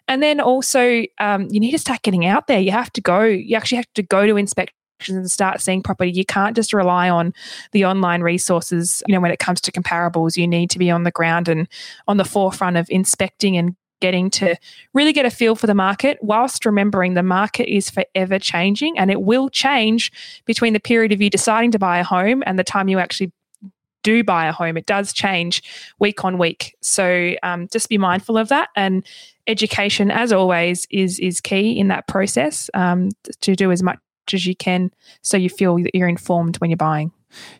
And 0.08 0.20
then 0.20 0.40
also, 0.40 1.04
um, 1.20 1.46
you 1.50 1.60
need 1.60 1.70
to 1.70 1.78
start 1.78 2.02
getting 2.02 2.26
out 2.26 2.48
there. 2.48 2.58
You 2.58 2.72
have 2.72 2.92
to 2.94 3.00
go, 3.00 3.22
you 3.22 3.54
actually 3.56 3.76
have 3.76 3.94
to 3.94 4.02
go 4.02 4.26
to 4.26 4.36
inspections 4.36 4.74
and 5.08 5.30
start 5.30 5.60
seeing 5.60 5.84
property. 5.84 6.10
You 6.10 6.24
can't 6.24 6.56
just 6.56 6.72
rely 6.72 7.08
on 7.10 7.32
the 7.70 7.84
online 7.84 8.22
resources. 8.22 9.04
You 9.06 9.14
know, 9.14 9.20
when 9.20 9.30
it 9.30 9.38
comes 9.38 9.60
to 9.60 9.70
comparables, 9.70 10.36
you 10.36 10.48
need 10.48 10.68
to 10.70 10.80
be 10.80 10.90
on 10.90 11.04
the 11.04 11.12
ground 11.12 11.48
and 11.48 11.68
on 12.08 12.16
the 12.16 12.24
forefront 12.24 12.76
of 12.76 12.88
inspecting 12.90 13.56
and 13.56 13.76
getting 14.00 14.30
to 14.30 14.56
really 14.94 15.12
get 15.12 15.26
a 15.26 15.30
feel 15.30 15.54
for 15.54 15.68
the 15.68 15.76
market 15.76 16.18
whilst 16.22 16.66
remembering 16.66 17.14
the 17.14 17.22
market 17.22 17.72
is 17.72 17.88
forever 17.88 18.40
changing 18.40 18.98
and 18.98 19.12
it 19.12 19.22
will 19.22 19.48
change 19.48 20.10
between 20.44 20.72
the 20.72 20.80
period 20.80 21.12
of 21.12 21.22
you 21.22 21.30
deciding 21.30 21.70
to 21.70 21.78
buy 21.78 22.00
a 22.00 22.04
home 22.04 22.42
and 22.44 22.58
the 22.58 22.64
time 22.64 22.88
you 22.88 22.98
actually 22.98 23.32
do 24.04 24.22
buy 24.22 24.46
a 24.46 24.52
home, 24.52 24.76
it 24.76 24.86
does 24.86 25.12
change 25.12 25.62
week 25.98 26.24
on 26.24 26.38
week. 26.38 26.76
So 26.80 27.34
um, 27.42 27.66
just 27.72 27.88
be 27.88 27.98
mindful 27.98 28.38
of 28.38 28.48
that. 28.50 28.68
And 28.76 29.04
education, 29.48 30.12
as 30.12 30.32
always, 30.32 30.86
is 30.90 31.18
is 31.18 31.40
key 31.40 31.76
in 31.76 31.88
that 31.88 32.06
process 32.06 32.70
um, 32.74 33.08
to 33.40 33.56
do 33.56 33.72
as 33.72 33.82
much 33.82 33.98
as 34.32 34.46
you 34.46 34.54
can, 34.54 34.92
so 35.22 35.36
you 35.36 35.50
feel 35.50 35.76
that 35.78 35.94
you're 35.94 36.08
informed 36.08 36.56
when 36.58 36.70
you're 36.70 36.76
buying. 36.76 37.10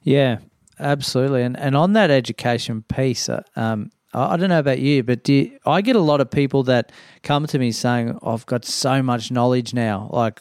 Yeah, 0.03 0.39
absolutely. 0.79 1.43
And 1.43 1.59
and 1.59 1.77
on 1.77 1.95
that 1.95 2.11
education 2.11 2.83
piece, 2.83 3.29
uh, 3.29 3.43
um, 3.57 3.91
I 4.13 4.37
don't 4.37 4.49
know 4.49 4.61
about 4.61 4.79
you, 4.79 5.03
but 5.03 5.29
you, 5.29 5.59
I 5.67 5.81
get 5.81 5.97
a 5.97 6.01
lot 6.01 6.21
of 6.21 6.31
people 6.31 6.63
that 6.65 6.93
come 7.23 7.47
to 7.49 7.59
me 7.59 7.73
saying, 7.73 8.17
"I've 8.23 8.47
got 8.47 8.65
so 8.65 9.03
much 9.03 9.33
knowledge 9.33 9.75
now, 9.75 10.09
like 10.13 10.41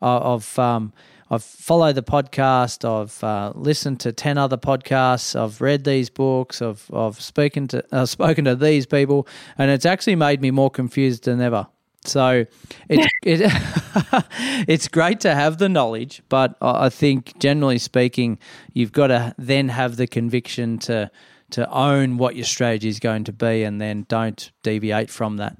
uh, 0.00 0.18
of." 0.18 0.58
Um, 0.58 0.92
I've 1.32 1.42
followed 1.42 1.94
the 1.94 2.02
podcast. 2.02 2.84
I've 2.84 3.24
uh, 3.24 3.52
listened 3.54 4.00
to 4.00 4.12
ten 4.12 4.36
other 4.36 4.58
podcasts. 4.58 5.34
I've 5.34 5.62
read 5.62 5.84
these 5.84 6.10
books. 6.10 6.60
I've 6.60 6.86
I've 6.92 7.18
spoken 7.18 7.68
to 7.68 7.82
uh, 7.90 8.04
spoken 8.16 8.44
to 8.44 8.54
these 8.54 8.84
people, 8.84 9.26
and 9.56 9.70
it's 9.70 9.86
actually 9.86 10.16
made 10.16 10.42
me 10.42 10.50
more 10.50 10.70
confused 10.70 11.24
than 11.24 11.40
ever. 11.40 11.66
So 12.04 12.44
it's 12.90 13.06
it, 13.22 13.50
it's 14.68 14.88
great 14.88 15.20
to 15.20 15.34
have 15.34 15.56
the 15.56 15.70
knowledge, 15.70 16.22
but 16.28 16.58
I 16.60 16.90
think 16.90 17.38
generally 17.38 17.78
speaking, 17.78 18.38
you've 18.74 18.92
got 18.92 19.06
to 19.06 19.34
then 19.38 19.70
have 19.70 19.96
the 19.96 20.06
conviction 20.06 20.76
to 20.80 21.10
to 21.52 21.70
own 21.70 22.18
what 22.18 22.36
your 22.36 22.44
strategy 22.44 22.88
is 22.88 23.00
going 23.00 23.24
to 23.24 23.32
be, 23.32 23.62
and 23.62 23.80
then 23.80 24.04
don't 24.10 24.50
deviate 24.62 25.08
from 25.08 25.38
that. 25.38 25.56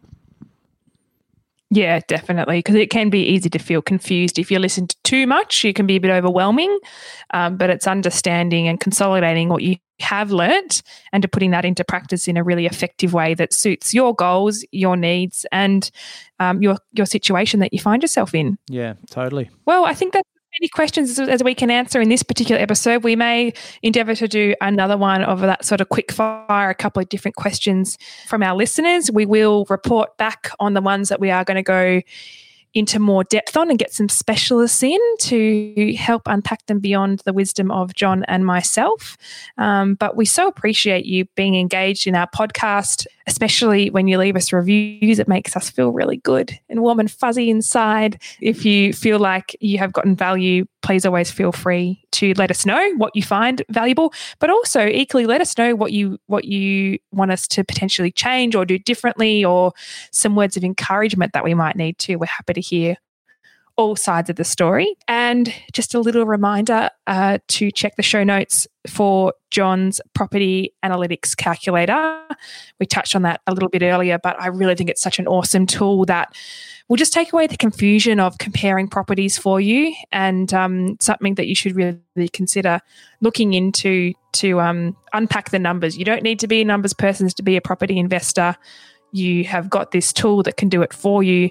Yeah, 1.74 2.00
definitely. 2.06 2.58
Because 2.58 2.74
it 2.74 2.90
can 2.90 3.08
be 3.08 3.24
easy 3.24 3.48
to 3.48 3.58
feel 3.58 3.80
confused. 3.80 4.38
If 4.38 4.50
you 4.50 4.58
listen 4.58 4.88
to 4.88 4.96
too 5.04 5.26
much, 5.26 5.64
it 5.64 5.74
can 5.74 5.86
be 5.86 5.96
a 5.96 6.00
bit 6.00 6.10
overwhelming. 6.10 6.78
Um, 7.32 7.56
but 7.56 7.70
it's 7.70 7.86
understanding 7.86 8.68
and 8.68 8.78
consolidating 8.78 9.48
what 9.48 9.62
you 9.62 9.76
have 10.00 10.32
learnt 10.32 10.82
and 11.14 11.22
to 11.22 11.28
putting 11.28 11.52
that 11.52 11.64
into 11.64 11.82
practice 11.82 12.28
in 12.28 12.36
a 12.36 12.44
really 12.44 12.66
effective 12.66 13.14
way 13.14 13.32
that 13.34 13.54
suits 13.54 13.94
your 13.94 14.14
goals, 14.14 14.66
your 14.70 14.98
needs, 14.98 15.46
and 15.50 15.90
um, 16.40 16.60
your 16.60 16.76
your 16.92 17.06
situation 17.06 17.60
that 17.60 17.72
you 17.72 17.78
find 17.78 18.02
yourself 18.02 18.34
in. 18.34 18.58
Yeah, 18.68 18.94
totally. 19.10 19.48
Well, 19.64 19.86
I 19.86 19.94
think 19.94 20.12
that 20.12 20.24
many 20.60 20.68
questions 20.68 21.18
as 21.18 21.42
we 21.42 21.54
can 21.54 21.70
answer 21.70 22.00
in 22.00 22.08
this 22.08 22.22
particular 22.22 22.60
episode. 22.60 23.04
We 23.04 23.16
may 23.16 23.52
endeavour 23.82 24.14
to 24.16 24.28
do 24.28 24.54
another 24.60 24.96
one 24.96 25.22
of 25.22 25.40
that 25.40 25.64
sort 25.64 25.80
of 25.80 25.88
quick 25.88 26.12
fire, 26.12 26.70
a 26.70 26.74
couple 26.74 27.00
of 27.00 27.08
different 27.08 27.36
questions 27.36 27.96
from 28.28 28.42
our 28.42 28.54
listeners. 28.54 29.10
We 29.10 29.26
will 29.26 29.66
report 29.70 30.16
back 30.18 30.50
on 30.60 30.74
the 30.74 30.80
ones 30.80 31.08
that 31.08 31.20
we 31.20 31.30
are 31.30 31.44
going 31.44 31.56
to 31.56 31.62
go 31.62 32.02
into 32.74 32.98
more 32.98 33.24
depth 33.24 33.56
on 33.56 33.70
and 33.70 33.78
get 33.78 33.92
some 33.92 34.08
specialists 34.08 34.82
in 34.82 35.00
to 35.20 35.94
help 35.98 36.22
unpack 36.26 36.64
them 36.66 36.78
beyond 36.78 37.20
the 37.24 37.32
wisdom 37.32 37.70
of 37.70 37.94
John 37.94 38.24
and 38.28 38.46
myself. 38.46 39.16
Um, 39.58 39.94
but 39.94 40.16
we 40.16 40.24
so 40.24 40.48
appreciate 40.48 41.04
you 41.04 41.26
being 41.34 41.54
engaged 41.54 42.06
in 42.06 42.14
our 42.14 42.28
podcast, 42.28 43.06
especially 43.26 43.90
when 43.90 44.08
you 44.08 44.18
leave 44.18 44.36
us 44.36 44.52
reviews. 44.52 45.18
It 45.18 45.28
makes 45.28 45.56
us 45.56 45.70
feel 45.70 45.92
really 45.92 46.16
good 46.18 46.58
and 46.68 46.80
warm 46.80 47.00
and 47.00 47.10
fuzzy 47.10 47.50
inside. 47.50 48.20
If 48.40 48.64
you 48.64 48.92
feel 48.92 49.18
like 49.18 49.56
you 49.60 49.78
have 49.78 49.92
gotten 49.92 50.16
value, 50.16 50.66
please 50.82 51.06
always 51.06 51.30
feel 51.30 51.52
free 51.52 52.04
to 52.12 52.34
let 52.34 52.50
us 52.50 52.66
know 52.66 52.94
what 52.96 53.14
you 53.14 53.22
find 53.22 53.62
valuable, 53.70 54.12
but 54.38 54.50
also 54.50 54.86
equally 54.86 55.26
let 55.26 55.40
us 55.40 55.56
know 55.56 55.74
what 55.74 55.92
you 55.92 56.18
what 56.26 56.44
you 56.44 56.98
want 57.12 57.30
us 57.30 57.46
to 57.48 57.64
potentially 57.64 58.10
change 58.10 58.54
or 58.54 58.64
do 58.64 58.78
differently 58.78 59.44
or 59.44 59.72
some 60.10 60.36
words 60.36 60.56
of 60.56 60.64
encouragement 60.64 61.32
that 61.32 61.44
we 61.44 61.54
might 61.54 61.76
need 61.76 61.98
to. 61.98 62.16
We're 62.16 62.26
happy 62.26 62.52
to 62.54 62.60
hear 62.60 62.96
all 63.76 63.96
sides 63.96 64.30
of 64.30 64.36
the 64.36 64.44
story. 64.44 64.96
And 65.08 65.52
just 65.72 65.94
a 65.94 66.00
little 66.00 66.26
reminder 66.26 66.90
uh, 67.06 67.38
to 67.48 67.70
check 67.70 67.96
the 67.96 68.02
show 68.02 68.24
notes 68.24 68.66
for 68.88 69.34
John's 69.50 70.00
property 70.14 70.74
analytics 70.84 71.36
calculator. 71.36 72.26
We 72.80 72.86
touched 72.86 73.14
on 73.14 73.22
that 73.22 73.40
a 73.46 73.52
little 73.52 73.68
bit 73.68 73.82
earlier, 73.82 74.18
but 74.18 74.40
I 74.40 74.48
really 74.48 74.74
think 74.74 74.90
it's 74.90 75.02
such 75.02 75.18
an 75.18 75.26
awesome 75.26 75.66
tool 75.66 76.04
that 76.06 76.34
will 76.88 76.96
just 76.96 77.12
take 77.12 77.32
away 77.32 77.46
the 77.46 77.56
confusion 77.56 78.20
of 78.20 78.38
comparing 78.38 78.88
properties 78.88 79.38
for 79.38 79.60
you 79.60 79.94
and 80.10 80.52
um, 80.52 80.96
something 81.00 81.36
that 81.36 81.46
you 81.46 81.54
should 81.54 81.74
really 81.74 82.28
consider 82.32 82.80
looking 83.20 83.54
into 83.54 84.12
to 84.32 84.60
um, 84.60 84.96
unpack 85.12 85.50
the 85.50 85.58
numbers. 85.58 85.96
You 85.96 86.04
don't 86.04 86.22
need 86.22 86.40
to 86.40 86.48
be 86.48 86.62
a 86.62 86.64
numbers 86.64 86.92
person 86.92 87.28
to 87.28 87.42
be 87.42 87.56
a 87.56 87.60
property 87.60 87.98
investor. 87.98 88.56
You 89.12 89.44
have 89.44 89.70
got 89.70 89.92
this 89.92 90.12
tool 90.12 90.42
that 90.42 90.56
can 90.56 90.68
do 90.68 90.82
it 90.82 90.92
for 90.92 91.22
you, 91.22 91.50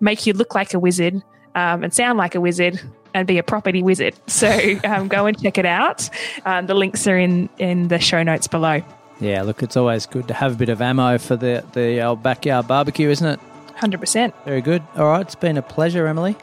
make 0.00 0.26
you 0.26 0.32
look 0.32 0.54
like 0.54 0.74
a 0.74 0.78
wizard 0.78 1.22
um, 1.56 1.82
and 1.82 1.92
sound 1.92 2.18
like 2.18 2.36
a 2.36 2.40
wizard 2.40 2.80
and 3.14 3.26
be 3.26 3.38
a 3.38 3.42
property 3.42 3.82
wizard. 3.82 4.14
So 4.28 4.48
um, 4.84 5.08
go 5.08 5.26
and 5.26 5.42
check 5.42 5.58
it 5.58 5.66
out. 5.66 6.08
Um, 6.44 6.66
the 6.66 6.74
links 6.74 7.08
are 7.08 7.18
in 7.18 7.48
in 7.58 7.88
the 7.88 7.98
show 7.98 8.22
notes 8.22 8.46
below. 8.46 8.82
Yeah, 9.18 9.42
look, 9.42 9.62
it's 9.62 9.76
always 9.76 10.04
good 10.04 10.28
to 10.28 10.34
have 10.34 10.52
a 10.52 10.56
bit 10.56 10.68
of 10.68 10.80
ammo 10.80 11.18
for 11.18 11.34
the 11.34 11.64
the 11.72 12.00
old 12.02 12.22
backyard 12.22 12.68
barbecue, 12.68 13.08
isn't 13.08 13.26
it? 13.26 13.40
Hundred 13.74 13.98
percent. 13.98 14.34
Very 14.44 14.60
good. 14.60 14.82
All 14.94 15.06
right, 15.06 15.22
it's 15.22 15.34
been 15.34 15.56
a 15.56 15.62
pleasure, 15.62 16.06
Emily. 16.06 16.36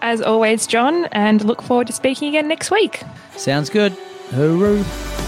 As 0.00 0.20
always, 0.20 0.66
John, 0.66 1.06
and 1.06 1.44
look 1.44 1.62
forward 1.62 1.86
to 1.88 1.92
speaking 1.92 2.28
again 2.28 2.46
next 2.46 2.70
week. 2.70 3.02
Sounds 3.36 3.70
good. 3.70 3.96
Hooroo. 4.30 5.27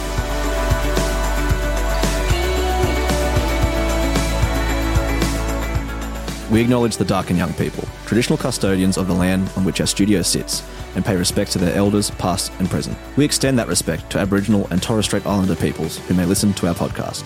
We 6.50 6.60
acknowledge 6.60 6.96
the 6.96 7.04
Darkinjung 7.04 7.56
people, 7.56 7.88
traditional 8.06 8.36
custodians 8.36 8.96
of 8.98 9.06
the 9.06 9.14
land 9.14 9.48
on 9.56 9.64
which 9.64 9.80
our 9.80 9.86
studio 9.86 10.20
sits, 10.22 10.64
and 10.96 11.04
pay 11.04 11.14
respect 11.14 11.52
to 11.52 11.58
their 11.58 11.76
elders, 11.76 12.10
past 12.10 12.50
and 12.58 12.68
present. 12.68 12.98
We 13.16 13.24
extend 13.24 13.56
that 13.60 13.68
respect 13.68 14.10
to 14.10 14.18
Aboriginal 14.18 14.66
and 14.72 14.82
Torres 14.82 15.04
Strait 15.04 15.24
Islander 15.24 15.54
peoples 15.54 15.98
who 15.98 16.14
may 16.14 16.24
listen 16.24 16.52
to 16.54 16.66
our 16.66 16.74
podcast. 16.74 17.24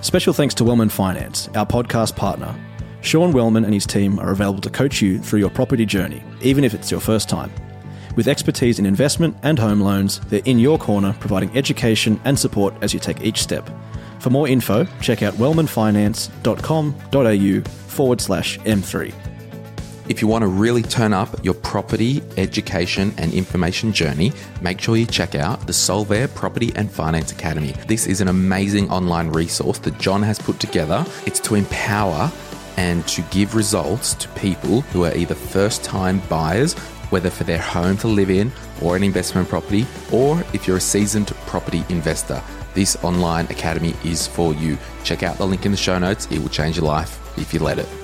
Special 0.00 0.32
thanks 0.32 0.54
to 0.54 0.64
Wellman 0.64 0.90
Finance, 0.90 1.48
our 1.56 1.66
podcast 1.66 2.14
partner. 2.14 2.54
Sean 3.00 3.32
Wellman 3.32 3.64
and 3.64 3.74
his 3.74 3.86
team 3.86 4.20
are 4.20 4.30
available 4.30 4.60
to 4.60 4.70
coach 4.70 5.02
you 5.02 5.18
through 5.18 5.40
your 5.40 5.50
property 5.50 5.84
journey, 5.84 6.22
even 6.40 6.62
if 6.62 6.72
it's 6.72 6.92
your 6.92 7.00
first 7.00 7.28
time. 7.28 7.50
With 8.14 8.28
expertise 8.28 8.78
in 8.78 8.86
investment 8.86 9.36
and 9.42 9.58
home 9.58 9.80
loans, 9.80 10.20
they're 10.28 10.40
in 10.44 10.60
your 10.60 10.78
corner 10.78 11.16
providing 11.18 11.54
education 11.56 12.20
and 12.24 12.38
support 12.38 12.74
as 12.80 12.94
you 12.94 13.00
take 13.00 13.22
each 13.22 13.42
step. 13.42 13.68
For 14.24 14.30
more 14.30 14.48
info, 14.48 14.88
check 15.02 15.22
out 15.22 15.34
wellmanfinance.com.au 15.34 17.70
forward 17.88 18.20
slash 18.22 18.58
M3. 18.60 19.12
If 20.08 20.22
you 20.22 20.28
want 20.28 20.40
to 20.40 20.48
really 20.48 20.80
turn 20.80 21.12
up 21.12 21.44
your 21.44 21.52
property, 21.52 22.22
education, 22.38 23.12
and 23.18 23.34
information 23.34 23.92
journey, 23.92 24.32
make 24.62 24.80
sure 24.80 24.96
you 24.96 25.04
check 25.04 25.34
out 25.34 25.66
the 25.66 25.74
Solvere 25.74 26.34
Property 26.34 26.72
and 26.74 26.90
Finance 26.90 27.32
Academy. 27.32 27.72
This 27.86 28.06
is 28.06 28.22
an 28.22 28.28
amazing 28.28 28.90
online 28.90 29.28
resource 29.28 29.78
that 29.80 29.98
John 29.98 30.22
has 30.22 30.38
put 30.38 30.58
together. 30.58 31.04
It's 31.26 31.40
to 31.40 31.54
empower 31.54 32.32
and 32.78 33.06
to 33.08 33.20
give 33.30 33.54
results 33.54 34.14
to 34.14 34.26
people 34.30 34.80
who 34.80 35.04
are 35.04 35.14
either 35.14 35.34
first 35.34 35.84
time 35.84 36.22
buyers, 36.30 36.72
whether 37.10 37.28
for 37.28 37.44
their 37.44 37.60
home 37.60 37.98
to 37.98 38.08
live 38.08 38.30
in 38.30 38.50
or 38.80 38.96
an 38.96 39.02
investment 39.02 39.50
property, 39.50 39.86
or 40.10 40.42
if 40.54 40.66
you're 40.66 40.78
a 40.78 40.80
seasoned 40.80 41.26
property 41.46 41.84
investor. 41.90 42.42
This 42.74 42.96
online 43.04 43.46
academy 43.46 43.94
is 44.04 44.26
for 44.26 44.52
you. 44.54 44.76
Check 45.04 45.22
out 45.22 45.38
the 45.38 45.46
link 45.46 45.64
in 45.64 45.70
the 45.70 45.76
show 45.76 45.98
notes, 45.98 46.26
it 46.30 46.40
will 46.40 46.48
change 46.48 46.76
your 46.76 46.86
life 46.86 47.38
if 47.38 47.54
you 47.54 47.60
let 47.60 47.78
it. 47.78 48.03